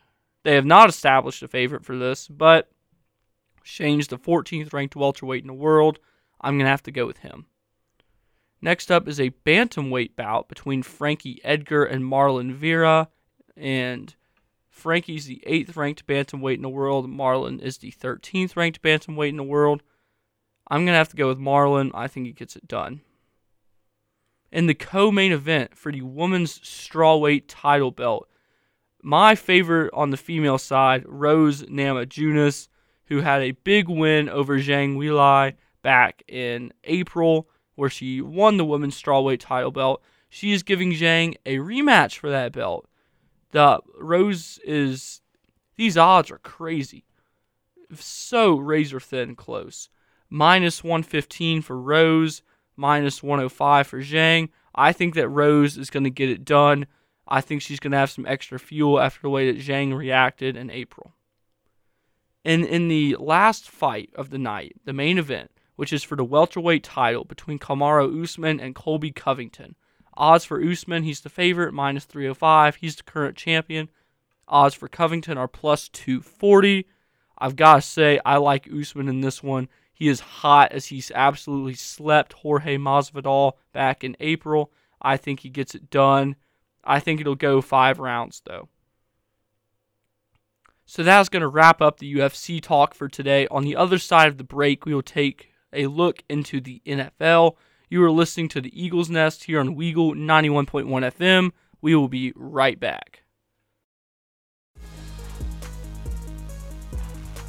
[0.43, 2.69] they have not established a favorite for this, but
[3.63, 5.99] Shane's the 14th ranked welterweight in the world.
[6.41, 7.45] I'm going to have to go with him.
[8.61, 13.09] Next up is a bantamweight bout between Frankie Edgar and Marlon Vera.
[13.55, 14.15] And
[14.69, 17.09] Frankie's the 8th ranked bantamweight in the world.
[17.09, 19.83] Marlon is the 13th ranked bantamweight in the world.
[20.69, 21.91] I'm going to have to go with Marlon.
[21.93, 23.01] I think he gets it done.
[24.51, 28.27] In the co main event for the women's strawweight title belt,
[29.01, 32.67] my favorite on the female side, Rose Namajunas
[33.09, 38.65] who had a big win over Zhang Weili back in April, where she won the
[38.65, 40.01] women's strawweight title belt.
[40.29, 42.87] She is giving Zhang a rematch for that belt.
[43.51, 45.21] The Rose is
[45.75, 47.03] these odds are crazy.
[47.95, 49.89] So razor thin close.
[50.29, 52.41] Minus 115 for Rose,
[52.75, 54.49] minus 105 for Zhang.
[54.75, 56.85] I think that Rose is going to get it done.
[57.27, 60.55] I think she's going to have some extra fuel after the way that Zhang reacted
[60.55, 61.13] in April.
[62.45, 66.23] And in the last fight of the night, the main event, which is for the
[66.23, 69.75] welterweight title between Kamaru Usman and Colby Covington.
[70.15, 72.77] Odds for Usman, he's the favorite, minus 305.
[72.77, 73.89] He's the current champion.
[74.47, 76.85] Odds for Covington are plus 240.
[77.37, 79.69] I've got to say, I like Usman in this one.
[79.99, 84.71] He is hot as he's absolutely slept Jorge Masvidal back in April.
[85.01, 86.37] I think he gets it done.
[86.85, 88.69] I think it'll go five rounds, though.
[90.85, 93.45] So that's going to wrap up the UFC talk for today.
[93.51, 97.57] On the other side of the break, we will take a look into the NFL.
[97.89, 101.51] You are listening to the Eagles Nest here on Weagle 91.1 FM.
[101.81, 103.23] We will be right back.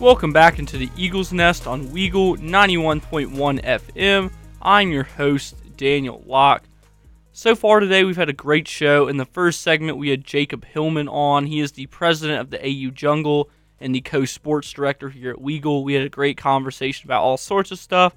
[0.00, 4.32] Welcome back into the Eagles Nest on Weagle 91.1 FM.
[4.62, 6.64] I'm your host, Daniel Locke.
[7.32, 9.08] So far today, we've had a great show.
[9.08, 11.44] In the first segment, we had Jacob Hillman on.
[11.44, 15.36] He is the president of the AU Jungle and the co sports director here at
[15.36, 15.84] Weagle.
[15.84, 18.16] We had a great conversation about all sorts of stuff.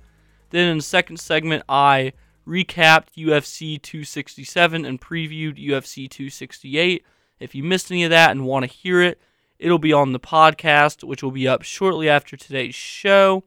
[0.51, 2.13] Then in the second segment, I
[2.47, 7.03] recapped UFC 267 and previewed UFC 268.
[7.41, 9.19] If you missed any of that and want to hear it,
[9.63, 13.45] it'll be on the podcast, which will be up shortly after today's show.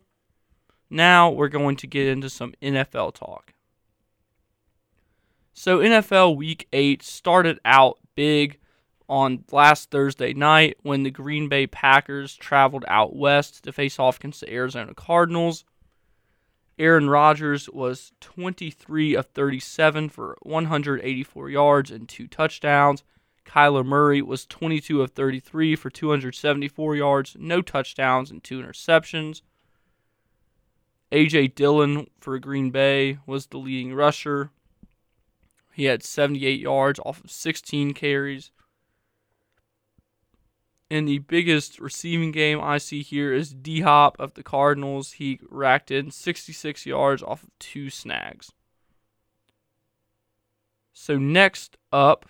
[0.88, 3.52] Now we're going to get into some NFL talk.
[5.52, 8.58] So NFL Week 8 started out big
[9.08, 14.18] on last Thursday night when the Green Bay Packers traveled out west to face off
[14.18, 15.64] against the Arizona Cardinals.
[16.78, 23.02] Aaron Rodgers was 23 of 37 for 184 yards and two touchdowns.
[23.46, 29.42] Kyler Murray was 22 of 33 for 274 yards, no touchdowns, and two interceptions.
[31.12, 31.48] A.J.
[31.48, 34.50] Dillon for Green Bay was the leading rusher
[35.76, 38.50] he had 78 yards off of 16 carries.
[40.90, 45.12] And the biggest receiving game I see here is D Hop of the Cardinals.
[45.12, 48.52] He racked in 66 yards off of two snags.
[50.94, 52.24] So, next up,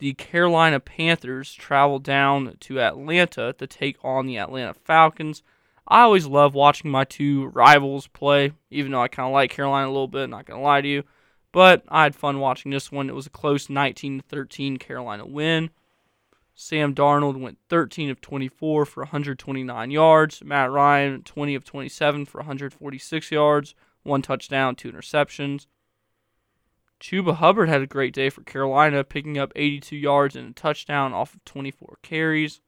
[0.00, 5.42] the Carolina Panthers travel down to Atlanta to take on the Atlanta Falcons.
[5.86, 9.86] I always love watching my two rivals play, even though I kind of like Carolina
[9.86, 11.04] a little bit, not going to lie to you.
[11.52, 13.08] But I had fun watching this one.
[13.08, 15.70] It was a close 19 13 Carolina win.
[16.54, 20.42] Sam Darnold went 13 of 24 for 129 yards.
[20.44, 25.66] Matt Ryan 20 of 27 for 146 yards, one touchdown, two interceptions.
[27.00, 31.12] Chuba Hubbard had a great day for Carolina, picking up 82 yards and a touchdown
[31.12, 32.60] off of 24 carries.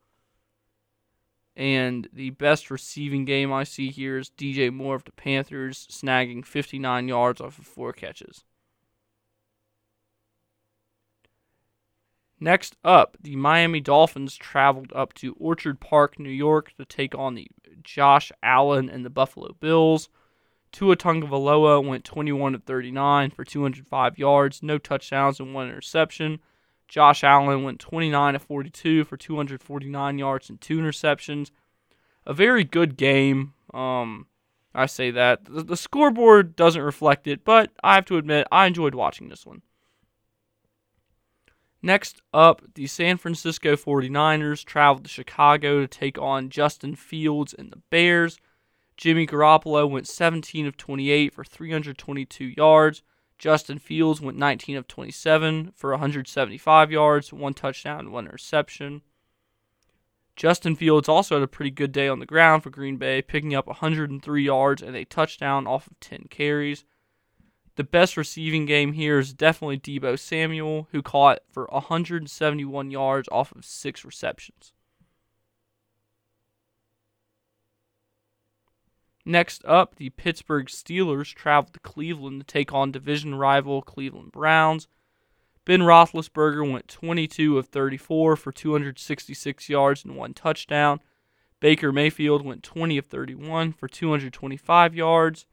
[1.54, 6.46] And the best receiving game I see here is DJ Moore of the Panthers snagging
[6.46, 8.44] 59 yards off of four catches.
[12.40, 17.34] Next up, the Miami Dolphins traveled up to Orchard Park, New York to take on
[17.34, 17.46] the
[17.84, 20.08] Josh Allen and the Buffalo Bills.
[20.72, 26.40] Tua Tagovailoa went 21 of 39 for 205 yards, no touchdowns and one interception.
[26.88, 31.50] Josh Allen went 29 of 42 for 249 yards and two interceptions.
[32.26, 33.54] A very good game.
[33.72, 34.26] Um,
[34.74, 38.94] I say that the scoreboard doesn't reflect it, but I have to admit I enjoyed
[38.94, 39.62] watching this one.
[41.82, 47.72] Next up, the San Francisco 49ers traveled to Chicago to take on Justin Fields and
[47.72, 48.38] the Bears.
[49.02, 53.02] Jimmy Garoppolo went 17 of 28 for 322 yards.
[53.36, 59.02] Justin Fields went 19 of 27 for 175 yards, one touchdown, one interception.
[60.36, 63.56] Justin Fields also had a pretty good day on the ground for Green Bay, picking
[63.56, 66.84] up 103 yards and a touchdown off of 10 carries.
[67.74, 73.50] The best receiving game here is definitely Deebo Samuel, who caught for 171 yards off
[73.50, 74.72] of six receptions.
[79.24, 84.88] Next up, the Pittsburgh Steelers traveled to Cleveland to take on division rival Cleveland Browns.
[85.64, 91.00] Ben Roethlisberger went 22 of 34 for 266 yards and one touchdown.
[91.60, 95.46] Baker Mayfield went 20 of 31 for 225 yards.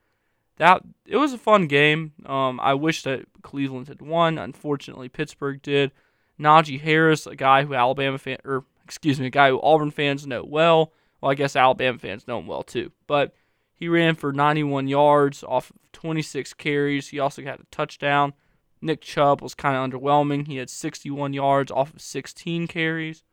[0.58, 2.14] That it was a fun game.
[2.26, 4.40] Um, I wish that Cleveland had won.
[4.40, 5.92] Unfortunately, Pittsburgh did.
[6.40, 10.26] Najee Harris, a guy who Alabama fan or excuse me, a guy who Auburn fans
[10.26, 10.92] know well.
[11.22, 12.92] Well, I guess Alabama fans know him well too.
[13.06, 13.36] But
[13.80, 17.08] he ran for 91 yards off of 26 carries.
[17.08, 18.34] He also had a touchdown.
[18.82, 20.48] Nick Chubb was kind of underwhelming.
[20.48, 23.24] He had 61 yards off of 16 carries.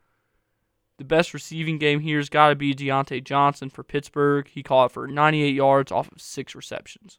[0.99, 4.47] The best receiving game here has got to be Diontae Johnson for Pittsburgh.
[4.47, 7.19] He caught for 98 yards off of six receptions.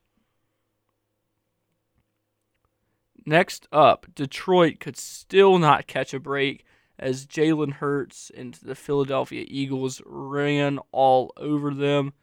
[3.25, 6.63] Next up, Detroit could still not catch a break
[6.97, 12.13] as Jalen Hurts and the Philadelphia Eagles ran all over them.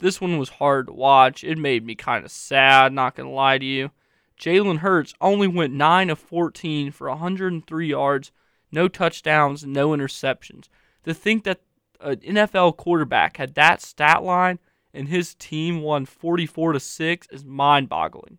[0.00, 1.42] This one was hard to watch.
[1.42, 3.90] It made me kind of sad, not going to lie to you.
[4.38, 8.30] Jalen Hurts only went 9 of 14 for 103 yards,
[8.70, 10.68] no touchdowns, no interceptions.
[11.04, 11.62] To think that
[12.00, 14.60] an NFL quarterback had that stat line
[14.94, 18.38] and his team won 44 to 6 is mind-boggling.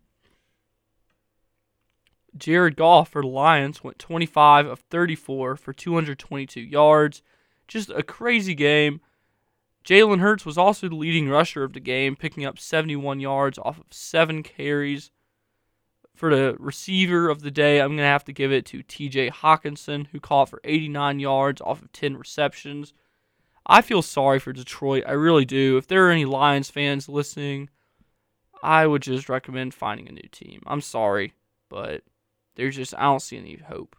[2.36, 7.22] Jared Goff for the Lions went 25 of 34 for 222 yards.
[7.68, 9.00] Just a crazy game.
[9.84, 13.78] Jalen Hurts was also the leading rusher of the game, picking up 71 yards off
[13.78, 15.10] of seven carries.
[16.14, 19.30] For the receiver of the day, I'm going to have to give it to TJ
[19.30, 22.92] Hockenson, who caught for 89 yards off of 10 receptions.
[23.66, 25.04] I feel sorry for Detroit.
[25.06, 25.78] I really do.
[25.78, 27.70] If there are any Lions fans listening,
[28.62, 30.62] I would just recommend finding a new team.
[30.66, 31.32] I'm sorry,
[31.70, 32.02] but
[32.56, 33.96] there's just, I don't see any hope.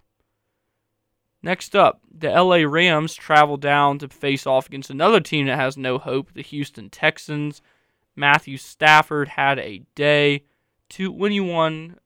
[1.44, 5.76] Next up, the LA Rams travel down to face off against another team that has
[5.76, 7.62] no hope, the Houston Texans.
[8.16, 10.44] Matthew Stafford had a day,
[10.90, 11.98] 21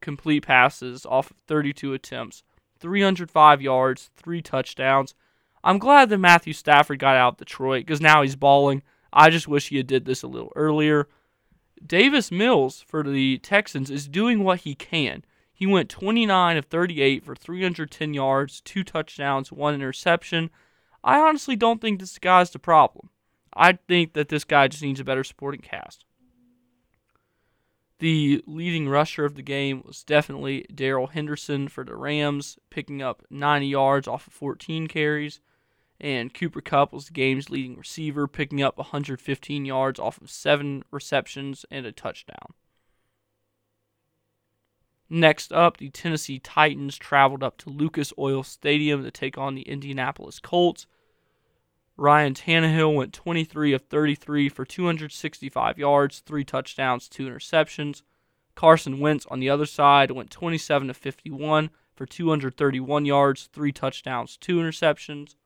[0.00, 2.42] complete passes off of 32 attempts,
[2.80, 5.14] 305 yards, three touchdowns.
[5.62, 8.82] I'm glad that Matthew Stafford got out of Detroit because now he's balling.
[9.12, 11.08] I just wish he had did this a little earlier.
[11.84, 15.24] Davis Mills for the Texans is doing what he can.
[15.56, 20.50] He went 29 of 38 for 310 yards, two touchdowns, one interception.
[21.02, 23.08] I honestly don't think this guy's the problem.
[23.54, 26.04] I think that this guy just needs a better supporting cast.
[28.00, 33.24] The leading rusher of the game was definitely Darrell Henderson for the Rams, picking up
[33.30, 35.40] 90 yards off of 14 carries.
[35.98, 40.82] And Cooper Kupp was the game's leading receiver, picking up 115 yards off of seven
[40.90, 42.52] receptions and a touchdown.
[45.08, 49.62] Next up, the Tennessee Titans traveled up to Lucas Oil Stadium to take on the
[49.62, 50.86] Indianapolis Colts.
[51.96, 58.02] Ryan Tannehill went 23 of 33 for 265 yards, three touchdowns, two interceptions.
[58.54, 64.36] Carson Wentz on the other side went 27 of 51 for 231 yards, three touchdowns,
[64.36, 65.36] two interceptions.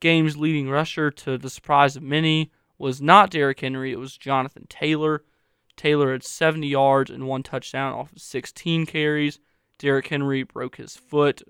[0.00, 4.66] Game's leading rusher, to the surprise of many, was not Derrick Henry, it was Jonathan
[4.68, 5.22] Taylor.
[5.76, 9.40] Taylor had 70 yards and one touchdown off of 16 carries.
[9.78, 11.42] Derrick Henry broke his foot.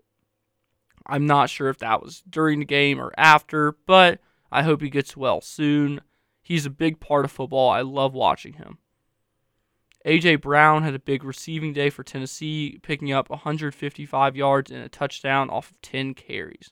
[1.07, 4.21] I'm not sure if that was during the game or after, but
[4.51, 6.01] I hope he gets well soon.
[6.43, 7.71] He's a big part of football.
[7.71, 8.79] I love watching him.
[10.07, 10.37] A.J.
[10.37, 15.49] Brown had a big receiving day for Tennessee, picking up 155 yards and a touchdown
[15.49, 16.71] off of 10 carries.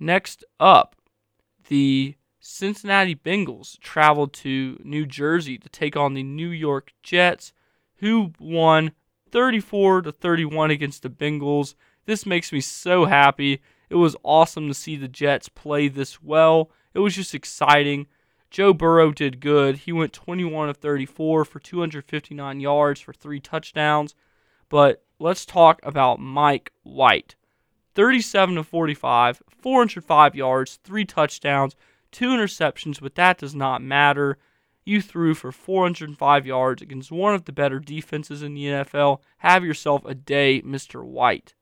[0.00, 0.96] Next up,
[1.68, 2.15] the
[2.48, 7.52] Cincinnati Bengals traveled to New Jersey to take on the New York Jets,
[7.96, 8.92] who won
[9.32, 11.74] 34 to 31 against the Bengals.
[12.06, 13.60] This makes me so happy.
[13.90, 16.70] It was awesome to see the Jets play this well.
[16.94, 18.06] It was just exciting.
[18.48, 19.78] Joe Burrow did good.
[19.78, 24.14] He went 21 of 34 for 259 yards for three touchdowns.
[24.68, 27.34] But let's talk about Mike White.
[27.96, 31.74] 37 of 45, 405 yards, three touchdowns,
[32.12, 34.38] two interceptions, but that does not matter.
[34.84, 39.20] You threw for 405 yards against one of the better defenses in the NFL.
[39.38, 41.04] Have yourself a day, Mr.
[41.04, 41.54] White.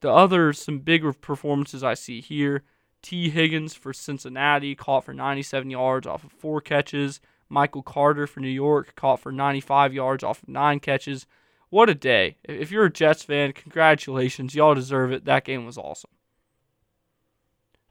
[0.00, 2.62] The other, some bigger performances I see here
[3.04, 7.20] Tee Higgins for Cincinnati caught for 97 yards off of four catches.
[7.50, 11.26] Michael Carter for New York caught for 95 yards off of nine catches.
[11.68, 12.38] What a day.
[12.44, 14.54] If you're a Jets fan, congratulations.
[14.54, 15.26] Y'all deserve it.
[15.26, 16.12] That game was awesome.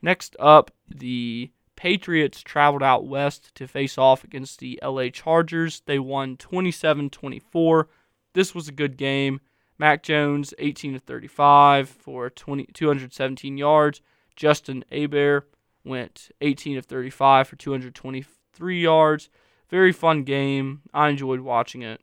[0.03, 5.81] Next up, the Patriots traveled out west to face off against the LA Chargers.
[5.85, 7.87] They won 27 24.
[8.33, 9.39] This was a good game.
[9.79, 14.01] Mac Jones, 18 to 35 for 20, 217 yards.
[14.35, 15.49] Justin Herbert
[15.85, 19.29] went 18 of 35 for 223 yards.
[19.69, 20.81] Very fun game.
[20.93, 22.01] I enjoyed watching it.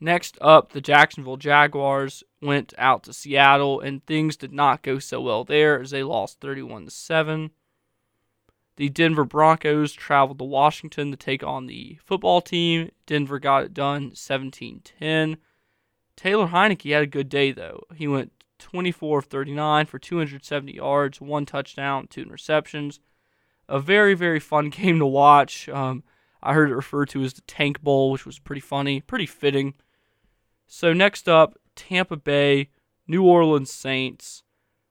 [0.00, 5.20] Next up, the Jacksonville Jaguars went out to Seattle, and things did not go so
[5.20, 7.50] well there as they lost 31 to 7.
[8.76, 12.92] The Denver Broncos traveled to Washington to take on the football team.
[13.06, 15.36] Denver got it done 17 10.
[16.14, 17.82] Taylor Heinicke had a good day, though.
[17.96, 23.00] He went 24 of 39 for 270 yards, one touchdown, two interceptions.
[23.68, 25.68] A very, very fun game to watch.
[25.68, 26.04] Um,
[26.40, 29.74] I heard it referred to as the Tank Bowl, which was pretty funny, pretty fitting.
[30.68, 32.68] So, next up, Tampa Bay,
[33.08, 34.44] New Orleans Saints.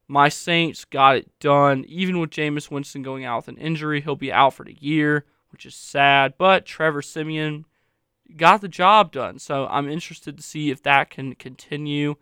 [0.09, 1.86] My Saints got it done.
[1.88, 5.25] Even with Jameis Winston going out with an injury, he'll be out for the year,
[5.51, 6.34] which is sad.
[6.38, 7.65] But Trevor Siemian
[8.36, 9.39] got the job done.
[9.39, 12.15] So I'm interested to see if that can continue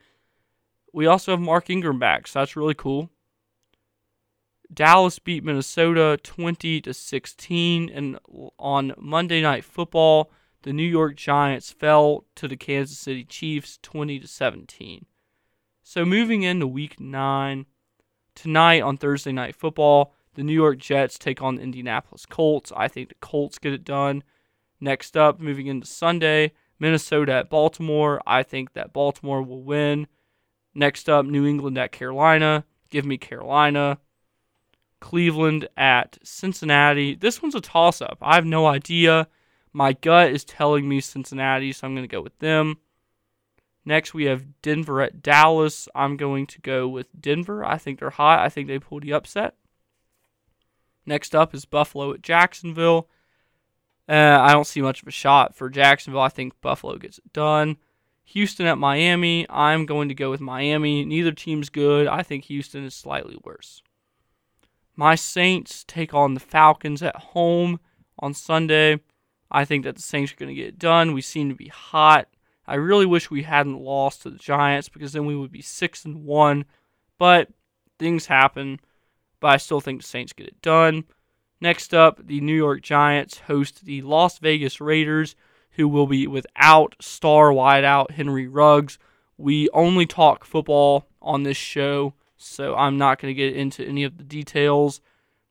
[0.95, 3.09] we also have Mark Ingram back, so that's really cool.
[4.73, 8.17] Dallas beat Minnesota 20 to 16 and
[8.57, 10.31] on Monday Night Football,
[10.65, 15.05] the New York Giants fell to the Kansas City Chiefs 20 to 17.
[15.83, 17.67] So moving into week 9,
[18.33, 22.71] tonight on Thursday Night Football, the New York Jets take on the Indianapolis Colts.
[22.75, 24.23] I think the Colts get it done.
[24.81, 28.19] Next up, moving into Sunday, Minnesota at Baltimore.
[28.25, 30.07] I think that Baltimore will win.
[30.73, 32.65] Next up, New England at Carolina.
[32.89, 33.99] Give me Carolina.
[34.99, 37.13] Cleveland at Cincinnati.
[37.13, 38.17] This one's a toss up.
[38.19, 39.27] I have no idea.
[39.75, 42.77] My gut is telling me Cincinnati, so I'm going to go with them.
[43.83, 45.89] Next, we have Denver at Dallas.
[45.93, 47.65] I'm going to go with Denver.
[47.65, 48.39] I think they're hot.
[48.39, 49.55] I think they pulled the upset.
[51.05, 53.09] Next up is Buffalo at Jacksonville.
[54.07, 56.21] Uh, I don't see much of a shot for Jacksonville.
[56.21, 57.75] I think Buffalo gets it done.
[58.23, 59.45] Houston at Miami.
[59.49, 61.03] I'm going to go with Miami.
[61.03, 62.07] Neither team's good.
[62.07, 63.83] I think Houston is slightly worse.
[64.95, 67.81] My Saints take on the Falcons at home
[68.17, 69.01] on Sunday.
[69.51, 71.13] I think that the Saints are going to get it done.
[71.13, 72.27] We seem to be hot.
[72.67, 76.05] I really wish we hadn't lost to the Giants because then we would be 6
[76.05, 76.65] and 1.
[77.17, 77.49] But
[77.99, 78.79] things happen.
[79.39, 81.03] But I still think the Saints get it done.
[81.61, 85.35] Next up, the New York Giants host the Las Vegas Raiders
[85.75, 88.97] who will be without star wideout Henry Ruggs.
[89.37, 94.03] We only talk football on this show, so I'm not going to get into any
[94.03, 95.01] of the details.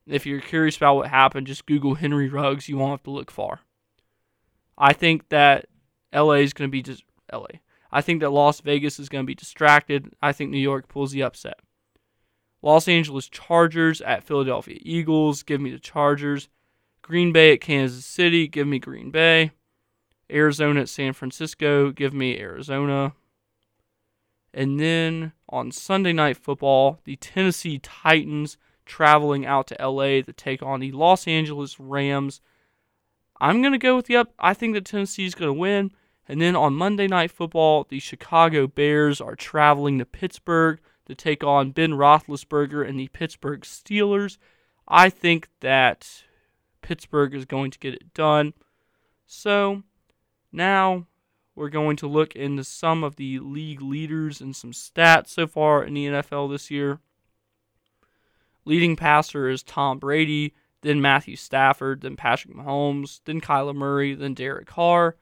[0.07, 2.69] If you're curious about what happened, just Google Henry Ruggs.
[2.69, 3.61] You won't have to look far.
[4.77, 5.67] I think that
[6.13, 7.61] LA is going to be just LA.
[7.93, 10.13] I think that Las Vegas is going to be distracted.
[10.21, 11.61] I think New York pulls the upset.
[12.61, 15.43] Los Angeles Chargers at Philadelphia Eagles.
[15.43, 16.49] Give me the Chargers.
[17.03, 18.49] Green Bay at Kansas City.
[18.49, 19.53] Give me Green Bay.
[20.31, 21.91] Arizona at San Francisco.
[21.91, 23.13] Give me Arizona.
[24.55, 28.57] And then on Sunday Night Football, the Tennessee Titans
[28.87, 32.41] traveling out to LA to take on the Los Angeles Rams.
[33.41, 34.33] I'm going to go with the up.
[34.39, 35.91] I think that Tennessee is going to win.
[36.29, 41.45] And then on Monday Night Football, the Chicago Bears are traveling to Pittsburgh to take
[41.45, 44.39] on Ben Roethlisberger and the Pittsburgh Steelers.
[44.89, 46.25] I think that
[46.83, 48.55] Pittsburgh is going to get it done.
[49.27, 49.83] So
[50.53, 51.07] now
[51.55, 55.85] we're going to look into some of the league leaders and some stats so far
[55.85, 57.01] in the NFL this year.
[58.65, 60.55] Leading passer is Tom Brady,
[60.85, 65.17] then Matthew Stafford, then Patrick Mahomes, then Kyler Murray, then Derek Carr.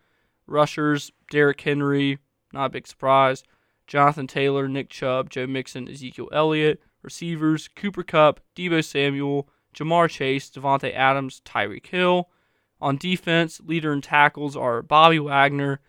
[0.49, 2.19] Rushers, Derrick Henry,
[2.53, 3.45] not a big surprise.
[3.87, 6.83] Jonathan Taylor, Nick Chubb, Joe Mixon, Ezekiel Elliott.
[7.03, 12.29] Receivers, Cooper Kupp, Deebo Samuel, Ja'Marr Chase, Davante Adams, Tyreek Hill.
[12.81, 15.81] On defense, leader in tackles are Bobby Wagner,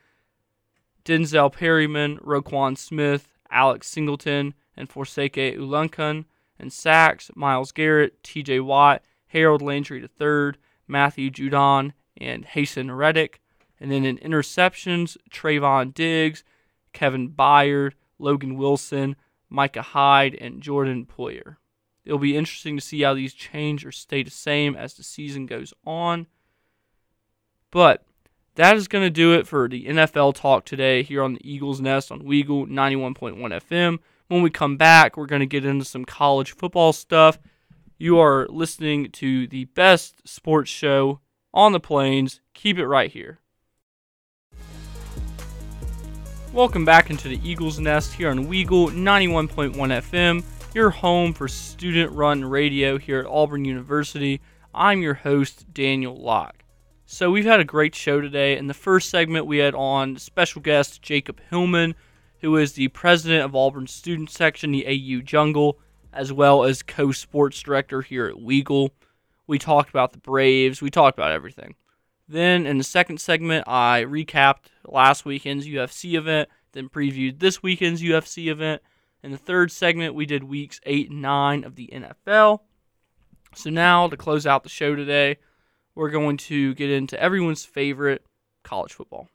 [1.06, 6.26] Denzel Perryman, Roquan Smith, Alex Singleton, and Forsake Oluokun.
[6.60, 9.04] And sacks, Myles Garrett, TJ Watt,
[9.34, 10.54] Harold Landry III,
[10.88, 13.42] Matthew Judon, and Haason Reddick.
[13.80, 16.44] And then in interceptions, Trevon Diggs,
[16.94, 19.16] Kevin Byard, Logan Wilson,
[19.50, 21.58] Micah Hyde, and Jordan Poyer.
[22.06, 25.46] It'll be interesting to see how these change or stay the same as the season
[25.46, 26.28] goes on.
[27.72, 28.06] But
[28.56, 31.82] that is going to do it for the NFL talk today here on the Eagles
[31.82, 34.00] Nest on Weagle 91.1 FM.
[34.28, 37.40] When we come back, we're going to get into some college football stuff.
[38.04, 41.22] You are listening to the best sports show
[41.54, 42.42] on the plains.
[42.54, 43.40] Keep it right here.
[46.52, 50.44] Welcome back into the Eagles Nest here on Weagle 91.1 FM,
[50.76, 54.42] your home for student run radio here at Auburn University.
[54.76, 56.66] I'm your host, Daniel Locke.
[57.06, 58.58] So, we've had a great show today.
[58.58, 61.96] In the first segment, we had on special guest Jacob Hillman,
[62.42, 65.80] who is the president of Auburn Student Section, the AU Jungle,
[66.14, 68.90] as well as co sports director here at Weagle.
[69.48, 71.76] We talked about the Braves, we talked about everything.
[72.28, 78.02] Then, in the second segment, I recapped last weekend's UFC event, then previewed this weekend's
[78.02, 78.82] UFC event.
[79.22, 82.60] In the third segment, we did weeks 8 and 9 of the NFL.
[83.56, 85.38] So, now to close out the show today,
[85.96, 88.26] we're going to get into everyone's favorite
[88.64, 89.28] college football.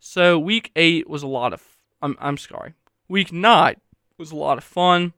[0.00, 1.62] So, week 8 was a lot of
[2.02, 2.74] I'm, I'm sorry.
[3.08, 3.76] Week 9
[4.18, 5.12] was a lot of fun.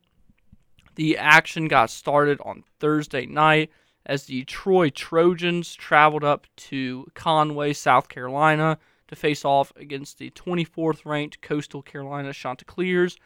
[0.95, 3.71] The action got started on Thursday night
[4.07, 8.79] as the Troy Trojans traveled up to Conway, South Carolina
[9.09, 13.17] to face off against the 24th ranked Coastal Carolina Chanticleers.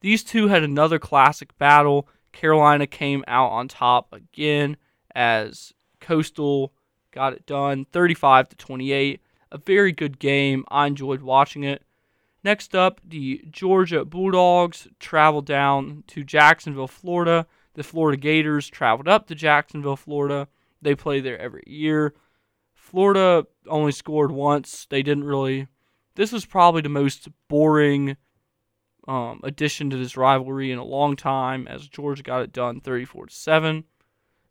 [0.00, 2.08] These two had another classic battle.
[2.32, 4.76] Carolina came out on top again
[5.14, 6.72] as Coastal
[7.10, 9.20] got it done 35 to 28.
[9.52, 10.64] A very good game.
[10.68, 11.82] I enjoyed watching it.
[12.44, 19.26] Next up, the Georgia Bulldogs traveled down to Jacksonville, Florida the Florida Gators traveled up
[19.26, 20.48] to Jacksonville, Florida.
[20.80, 22.14] They play there every year.
[22.72, 24.86] Florida only scored once.
[24.88, 25.66] They didn't really.
[26.14, 28.16] This was probably the most boring
[29.08, 33.26] um, addition to this rivalry in a long time, as Georgia got it done 34
[33.26, 33.84] to seven.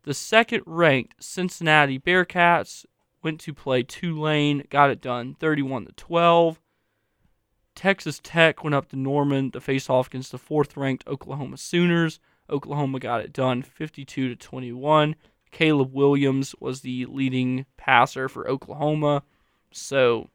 [0.03, 2.85] The second-ranked Cincinnati Bearcats
[3.23, 6.59] went to play Tulane, got it done 31 to 12.
[7.75, 12.19] Texas Tech went up to Norman to face off against the fourth-ranked Oklahoma Sooners.
[12.49, 15.15] Oklahoma got it done 52 to 21.
[15.51, 19.23] Caleb Williams was the leading passer for Oklahoma.
[19.71, 20.29] So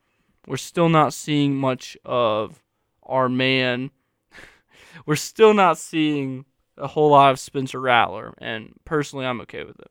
[0.47, 2.63] we're still not seeing much of
[3.03, 3.91] our man.
[5.07, 6.45] we're still not seeing
[6.77, 9.91] a whole lot of Spencer Rattler, and personally, I'm okay with it.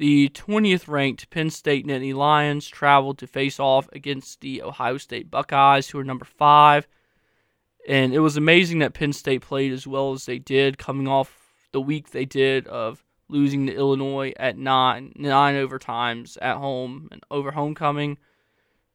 [0.00, 5.30] The 20th ranked Penn State Nittany Lions traveled to face off against the Ohio State
[5.30, 6.88] Buckeyes, who are number five.
[7.86, 11.52] And it was amazing that Penn State played as well as they did, coming off
[11.72, 17.22] the week they did of losing to Illinois at nine nine overtimes at home and
[17.30, 18.16] over homecoming.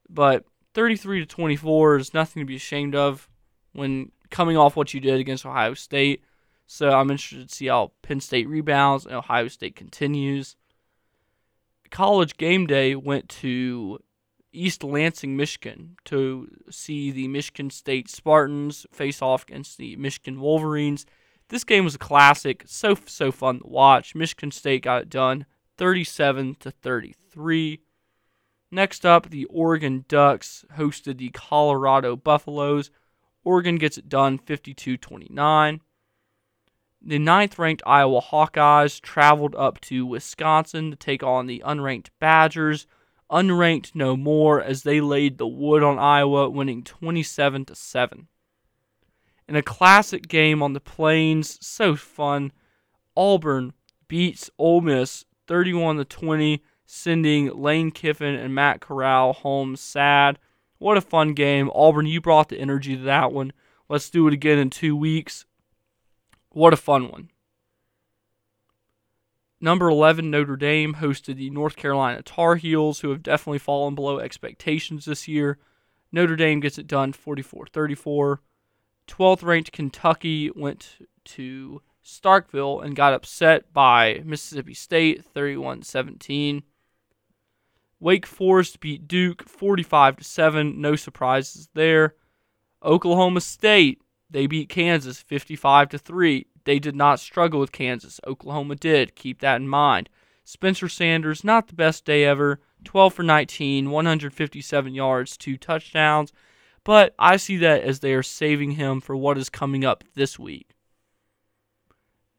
[0.10, 3.30] But 33 to 24 is nothing to be ashamed of
[3.74, 6.24] when coming off what you did against Ohio State.
[6.66, 10.56] So I'm interested to see how Penn State rebounds and Ohio State continues.
[11.92, 14.00] College game day went to
[14.52, 21.06] East Lansing, Michigan, to see the Michigan State Spartans face off against the Michigan Wolverines.
[21.50, 24.16] This game was a classic, so so fun to watch.
[24.16, 25.46] Michigan State got it done,
[25.78, 27.82] 37 to 33.
[28.72, 32.90] Next up, the Oregon Ducks hosted the Colorado Buffaloes.
[33.44, 35.80] Oregon gets it done 52-29.
[37.06, 42.88] The ninth-ranked Iowa Hawkeyes traveled up to Wisconsin to take on the unranked Badgers
[43.32, 48.28] unranked no more as they laid the wood on Iowa, winning 27 to 7.
[49.48, 52.52] In a classic game on the plains, so fun,
[53.16, 53.74] Auburn
[54.08, 60.40] beats Ole Miss 31 to 20, sending Lane Kiffin and Matt Corral home sad.
[60.78, 61.72] What a fun game.
[61.74, 63.54] Auburn, you brought the energy to that one.
[63.88, 65.46] Let's do it again in two weeks.
[66.56, 67.32] What a fun one.
[69.60, 74.20] Number 11, Notre Dame hosted the North Carolina Tar Heels, who have definitely fallen below
[74.20, 75.58] expectations this year.
[76.14, 78.42] Notre Dame gets it done 44 34.
[79.06, 86.64] 12th ranked Kentucky went to Starkville and got upset by Mississippi State 31 17.
[88.00, 90.80] Wake Forest beat Duke 45 7.
[90.80, 92.16] No surprises there.
[92.82, 96.48] Oklahoma State, they beat Kansas 55 to 3.
[96.64, 98.20] They did not struggle with Kansas.
[98.26, 99.16] Oklahoma did.
[99.16, 100.10] Keep that in mind.
[100.44, 102.60] Spencer Sanders, not the best day ever.
[102.84, 106.32] 12 for 19, 157 yards, two touchdowns.
[106.84, 110.38] But I see that as they are saving him for what is coming up this
[110.38, 110.76] week.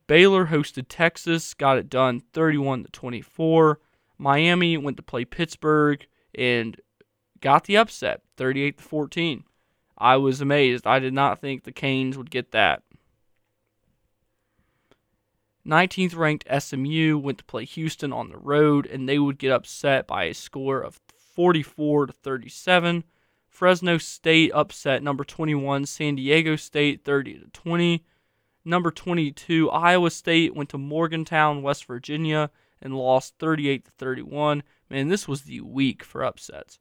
[0.06, 3.80] Baylor hosted Texas, got it done 31 to 24.
[4.18, 6.80] Miami went to play Pittsburgh and
[7.40, 9.44] got the upset 38 to 14.
[9.98, 10.86] I was amazed.
[10.86, 12.82] I did not think the Canes would get that.
[15.66, 20.06] 19th ranked SMU went to play Houston on the road and they would get upset
[20.06, 21.00] by a score of
[21.34, 23.04] 44 to 37.
[23.48, 28.04] Fresno State upset number 21 San Diego State 30 to 20.
[28.64, 34.62] Number 22 Iowa State went to Morgantown, West Virginia and lost 38 to 31.
[34.88, 36.78] Man, this was the week for upsets.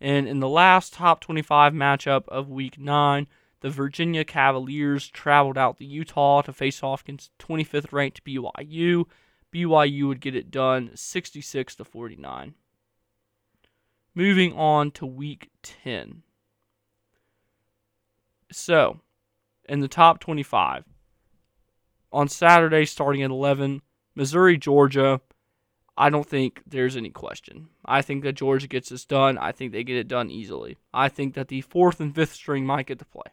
[0.00, 3.26] And in the last top 25 matchup of week 9,
[3.60, 9.04] the Virginia Cavaliers traveled out to Utah to face off against 25th ranked BYU.
[9.52, 12.54] BYU would get it done 66 to 49.
[14.14, 16.22] Moving on to week 10.
[18.50, 19.00] So,
[19.68, 20.84] in the top 25,
[22.12, 23.82] on Saturday starting at 11,
[24.14, 25.20] Missouri, Georgia.
[26.00, 27.68] I don't think there's any question.
[27.84, 29.36] I think that Georgia gets this done.
[29.36, 30.78] I think they get it done easily.
[30.94, 33.32] I think that the fourth and fifth string might get to play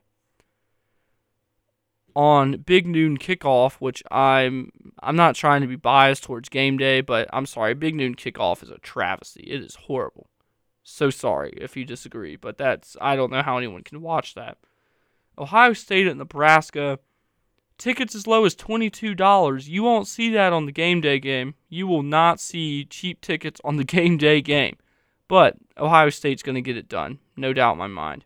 [2.15, 4.71] on Big Noon Kickoff, which I'm
[5.03, 8.63] I'm not trying to be biased towards game day, but I'm sorry, Big Noon Kickoff
[8.63, 9.41] is a travesty.
[9.41, 10.29] It is horrible.
[10.83, 14.57] So sorry if you disagree, but that's I don't know how anyone can watch that.
[15.37, 16.99] Ohio State at Nebraska,
[17.77, 19.67] tickets as low as $22.
[19.67, 21.55] You won't see that on the game day game.
[21.69, 24.77] You will not see cheap tickets on the game day game.
[25.27, 28.25] But Ohio State's going to get it done, no doubt in my mind.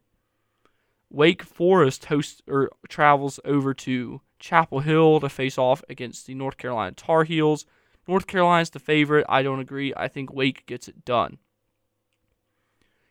[1.10, 6.58] Wake Forest hosts or travels over to Chapel Hill to face off against the North
[6.58, 7.66] Carolina Tar Heels.
[8.08, 9.26] North Carolina's the favorite.
[9.30, 9.94] I don't agree.
[9.96, 11.38] I think Wake gets it done.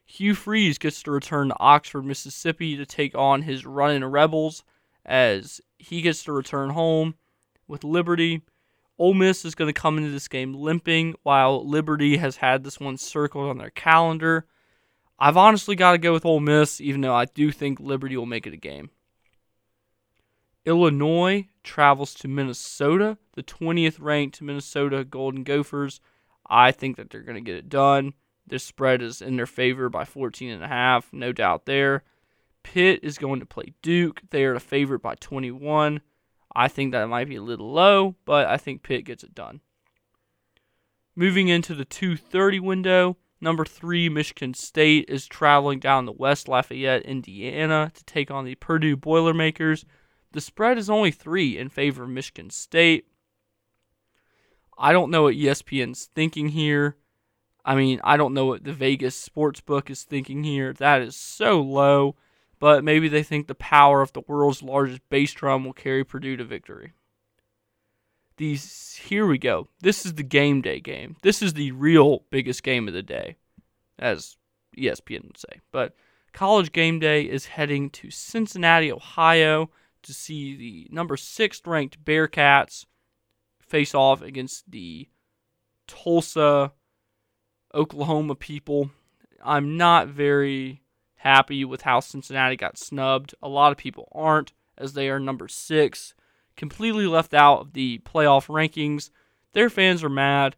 [0.04, 4.64] Hugh Freeze gets to return to Oxford, Mississippi to take on his running Rebels
[5.08, 7.14] as he gets to return home
[7.66, 8.42] with Liberty.
[8.98, 12.78] Ole Miss is going to come into this game limping, while Liberty has had this
[12.78, 14.46] one circled on their calendar.
[15.18, 18.26] I've honestly got to go with Ole Miss, even though I do think Liberty will
[18.26, 18.90] make it a game.
[20.64, 26.00] Illinois travels to Minnesota, the 20th ranked Minnesota Golden Gophers.
[26.46, 28.12] I think that they're going to get it done.
[28.46, 32.02] This spread is in their favor by 14 and a half, no doubt there.
[32.72, 34.20] Pitt is going to play Duke.
[34.30, 36.00] They are a favorite by 21.
[36.54, 39.60] I think that might be a little low, but I think Pitt gets it done.
[41.16, 47.02] Moving into the 230 window, Number three, Michigan State is traveling down to West Lafayette,
[47.02, 49.84] Indiana to take on the Purdue Boilermakers.
[50.32, 53.06] The spread is only three in favor of Michigan State.
[54.76, 56.96] I don't know what ESPN's thinking here.
[57.64, 60.72] I mean, I don't know what the Vegas sports book is thinking here.
[60.72, 62.16] That is so low,
[62.58, 66.36] but maybe they think the power of the world's largest bass drum will carry Purdue
[66.36, 66.92] to victory
[68.38, 69.68] these here we go.
[69.80, 71.16] This is the game day game.
[71.22, 73.36] This is the real biggest game of the day,
[73.98, 74.36] as
[74.76, 75.60] ESPN would say.
[75.70, 75.94] But
[76.32, 79.70] college game day is heading to Cincinnati, Ohio
[80.02, 82.86] to see the number six ranked Bearcats
[83.60, 85.08] face off against the
[85.86, 86.72] Tulsa,
[87.74, 88.90] Oklahoma people.
[89.44, 90.82] I'm not very
[91.18, 93.34] happy with how Cincinnati got snubbed.
[93.42, 96.14] A lot of people aren't, as they are number six
[96.58, 99.08] completely left out of the playoff rankings.
[99.54, 100.56] Their fans are mad.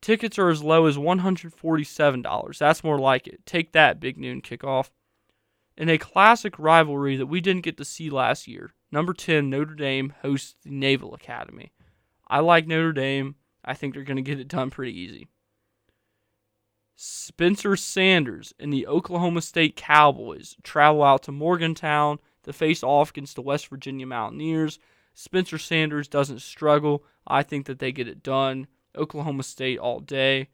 [0.00, 2.58] Tickets are as low as $147.
[2.58, 3.46] That's more like it.
[3.46, 4.90] Take that, Big Noon kickoff.
[5.76, 9.74] In a classic rivalry that we didn't get to see last year, number 10, Notre
[9.74, 11.72] Dame hosts the Naval Academy.
[12.26, 13.36] I like Notre Dame.
[13.64, 15.28] I think they're going to get it done pretty easy.
[16.96, 23.34] Spencer Sanders and the Oklahoma State Cowboys travel out to Morgantown to face off against
[23.34, 24.78] the West Virginia Mountaineers.
[25.14, 27.04] Spencer Sanders doesn't struggle.
[27.26, 28.68] I think that they get it done.
[28.96, 30.48] Oklahoma State all day.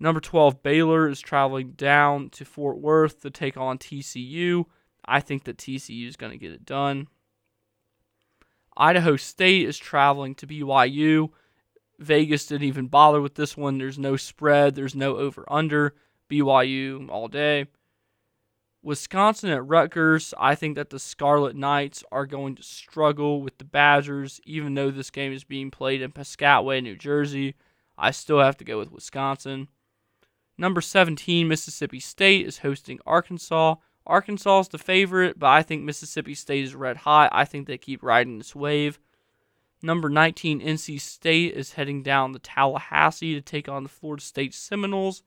[0.00, 4.64] Number 12, Baylor is traveling down to Fort Worth to take on TCU.
[5.04, 7.08] I think that TCU is going to get it done.
[8.76, 11.30] Idaho State is traveling to BYU.
[12.02, 13.78] Vegas didn't even bother with this one.
[13.78, 15.94] There's no spread, there's no over under.
[16.32, 17.66] BYU all day.
[18.82, 23.64] Wisconsin at Rutgers, I think that the Scarlet Knights are going to struggle with the
[23.64, 27.54] Badgers, even though this game is being played in Piscataway, New Jersey.
[27.96, 29.68] I still have to go with Wisconsin.
[30.58, 33.76] Number 17, Mississippi State is hosting Arkansas.
[34.04, 37.30] Arkansas is the favorite, but I think Mississippi State is red hot.
[37.32, 38.98] I think they keep riding this wave.
[39.82, 44.54] Number 19, NC State is heading down to Tallahassee to take on the Florida State
[44.54, 45.22] Seminoles.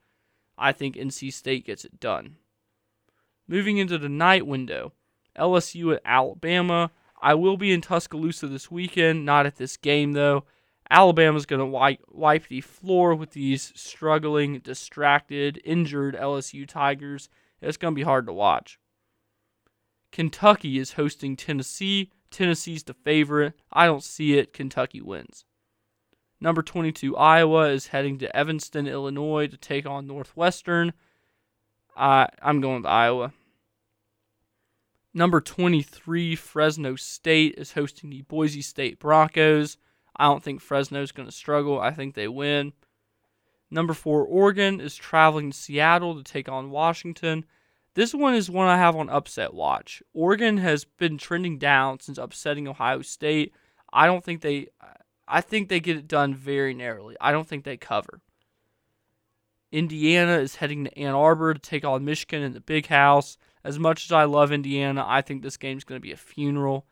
[0.58, 2.38] I think NC State gets it done.
[3.47, 4.93] Moving into the night window,
[5.38, 6.91] LSU at Alabama.
[7.22, 10.45] I will be in Tuscaloosa this weekend, not at this game though.
[10.89, 17.28] Alabama's going to wipe, wipe the floor with these struggling, distracted, injured LSU Tigers.
[17.62, 18.80] It's going to be hard to watch.
[20.12, 22.12] Kentucky is hosting Tennessee.
[22.36, 23.53] Tennessee's the favorite.
[23.71, 24.51] I don't see it.
[24.51, 25.45] Kentucky wins.
[26.41, 30.91] Number 22, Iowa is heading to Evanston, Illinois to take on Northwestern.
[31.95, 33.31] Uh, I'm going with Iowa.
[35.13, 39.77] Number 23, Fresno State is hosting the Boise State Broncos.
[40.17, 41.79] I don't think Fresno's going to struggle.
[41.79, 42.73] I think they win.
[43.71, 47.45] Number 4, Oregon is traveling to Seattle to take on Washington.
[47.95, 50.03] This one is one I have on upset watch.
[50.13, 53.53] Oregon has been trending down since upsetting Ohio State.
[53.91, 54.67] I don't think they
[55.27, 57.15] I think they get it done very narrowly.
[57.19, 58.21] I don't think they cover.
[59.71, 63.37] Indiana is heading to Ann Arbor to take on Michigan in the big house.
[63.63, 66.85] As much as I love Indiana, I think this game's going to be a funeral.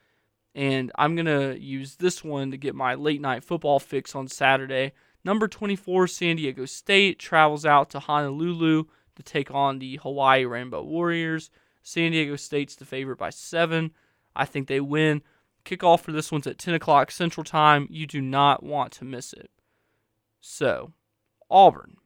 [0.55, 4.27] And I'm going to use this one to get my late night football fix on
[4.27, 4.93] Saturday.
[5.23, 8.85] Number 24, San Diego State, travels out to Honolulu
[9.16, 11.49] to take on the Hawaii Rainbow Warriors.
[11.82, 13.91] San Diego State's the favorite by seven.
[14.36, 15.22] I think they win.
[15.66, 17.88] Kickoff for this one's at 10 o'clock Central Time.
[17.89, 19.49] You do not want to miss it.
[20.41, 20.91] So,
[21.49, 21.97] Auburn,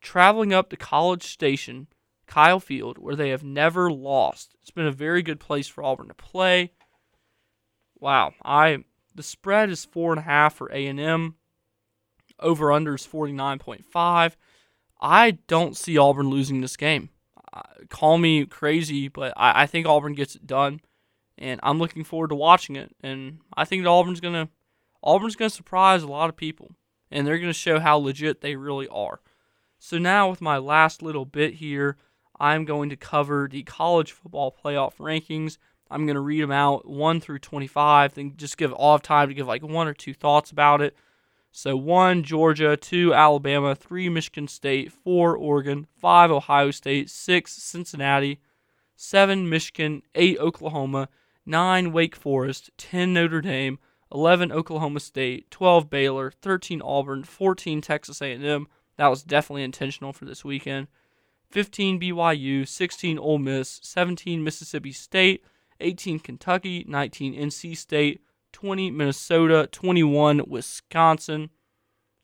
[0.00, 1.88] traveling up to College Station,
[2.26, 4.54] Kyle Field, where they have never lost.
[4.60, 6.72] It's been a very good place for Auburn to play.
[7.98, 11.34] Wow, I the spread is four and a half for A and M.
[12.38, 14.36] Over under is forty nine point five.
[15.00, 17.10] I don't see Auburn losing this game.
[17.52, 20.80] Uh, call me crazy, but I, I think Auburn gets it done
[21.38, 22.94] and I'm looking forward to watching it.
[23.02, 24.48] And I think that Auburn's gonna
[25.02, 26.72] Auburn's gonna surprise a lot of people,
[27.10, 29.20] and they're gonna show how legit they really are.
[29.78, 31.96] So now, with my last little bit here,
[32.40, 35.56] I'm going to cover the college football playoff rankings.
[35.90, 39.34] I'm gonna read them out one through 25, then just give all of time to
[39.34, 40.96] give like one or two thoughts about it.
[41.58, 48.38] So one Georgia, two Alabama, three Michigan State, four Oregon, five Ohio State, six Cincinnati,
[48.94, 51.08] seven Michigan, eight Oklahoma,
[51.46, 53.80] 9 Wake Forest, 10 Notre Dame,
[54.14, 58.68] 11 Oklahoma State, 12 Baylor, 13 Auburn, 14 Texas A&M.
[58.96, 60.86] That was definitely intentional for this weekend.
[61.50, 65.42] 15 BYU, 16 Ole Miss, 17 Mississippi State,
[65.80, 68.20] 18 Kentucky, 19 NC State,
[68.60, 71.48] 20 Minnesota, 21 Wisconsin,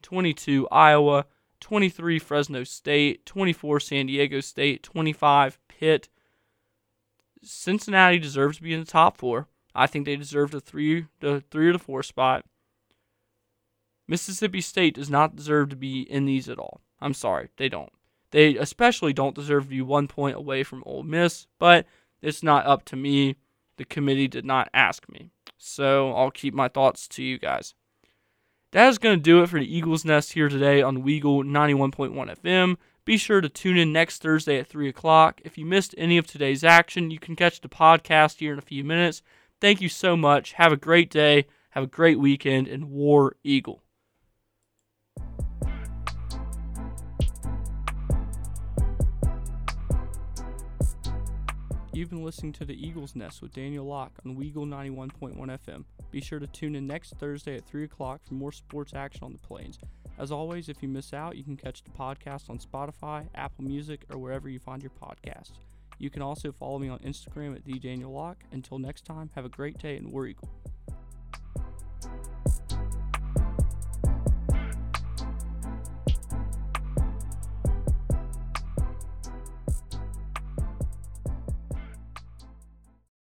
[0.03, 1.27] 22 Iowa,
[1.61, 6.09] 23 Fresno State, 24 San Diego State, 25 Pitt,
[7.41, 9.47] Cincinnati deserves to be in the top four.
[9.77, 12.45] I think they deserve the three, the three or the four spot.
[14.09, 16.81] Mississippi State does not deserve to be in these at all.
[17.01, 17.93] I'm sorry, they don't.
[18.33, 21.87] They especially don't deserve to be one point away from Ole Miss, but
[22.21, 23.37] it's not up to me.
[23.77, 25.31] The committee did not ask me.
[25.57, 27.75] So I'll keep my thoughts to you guys.
[28.73, 32.41] That is going to do it for the Eagles Nest here today on Weagle 91.1
[32.43, 32.77] FM.
[33.05, 35.41] Be sure to tune in next Thursday at 3 o'clock.
[35.45, 38.63] If you missed any of today's action, you can catch the podcast here in a
[38.63, 39.23] few minutes.
[39.61, 40.55] Thank you so much.
[40.55, 41.47] Have a great day.
[41.71, 43.84] Have a great weekend, and War Eagle.
[51.95, 55.85] You've been listening to the Eagles Nest with Daniel Locke on Weagle 91.1 FM.
[56.11, 59.31] Be sure to tune in next Thursday at 3 o'clock for more sports action on
[59.31, 59.79] the plains.
[60.19, 64.05] As always, if you miss out, you can catch the podcast on Spotify, Apple Music,
[64.11, 65.53] or wherever you find your podcasts.
[65.99, 68.39] You can also follow me on Instagram at TheDanielLocke.
[68.51, 70.51] Until next time, have a great day and War Eagle.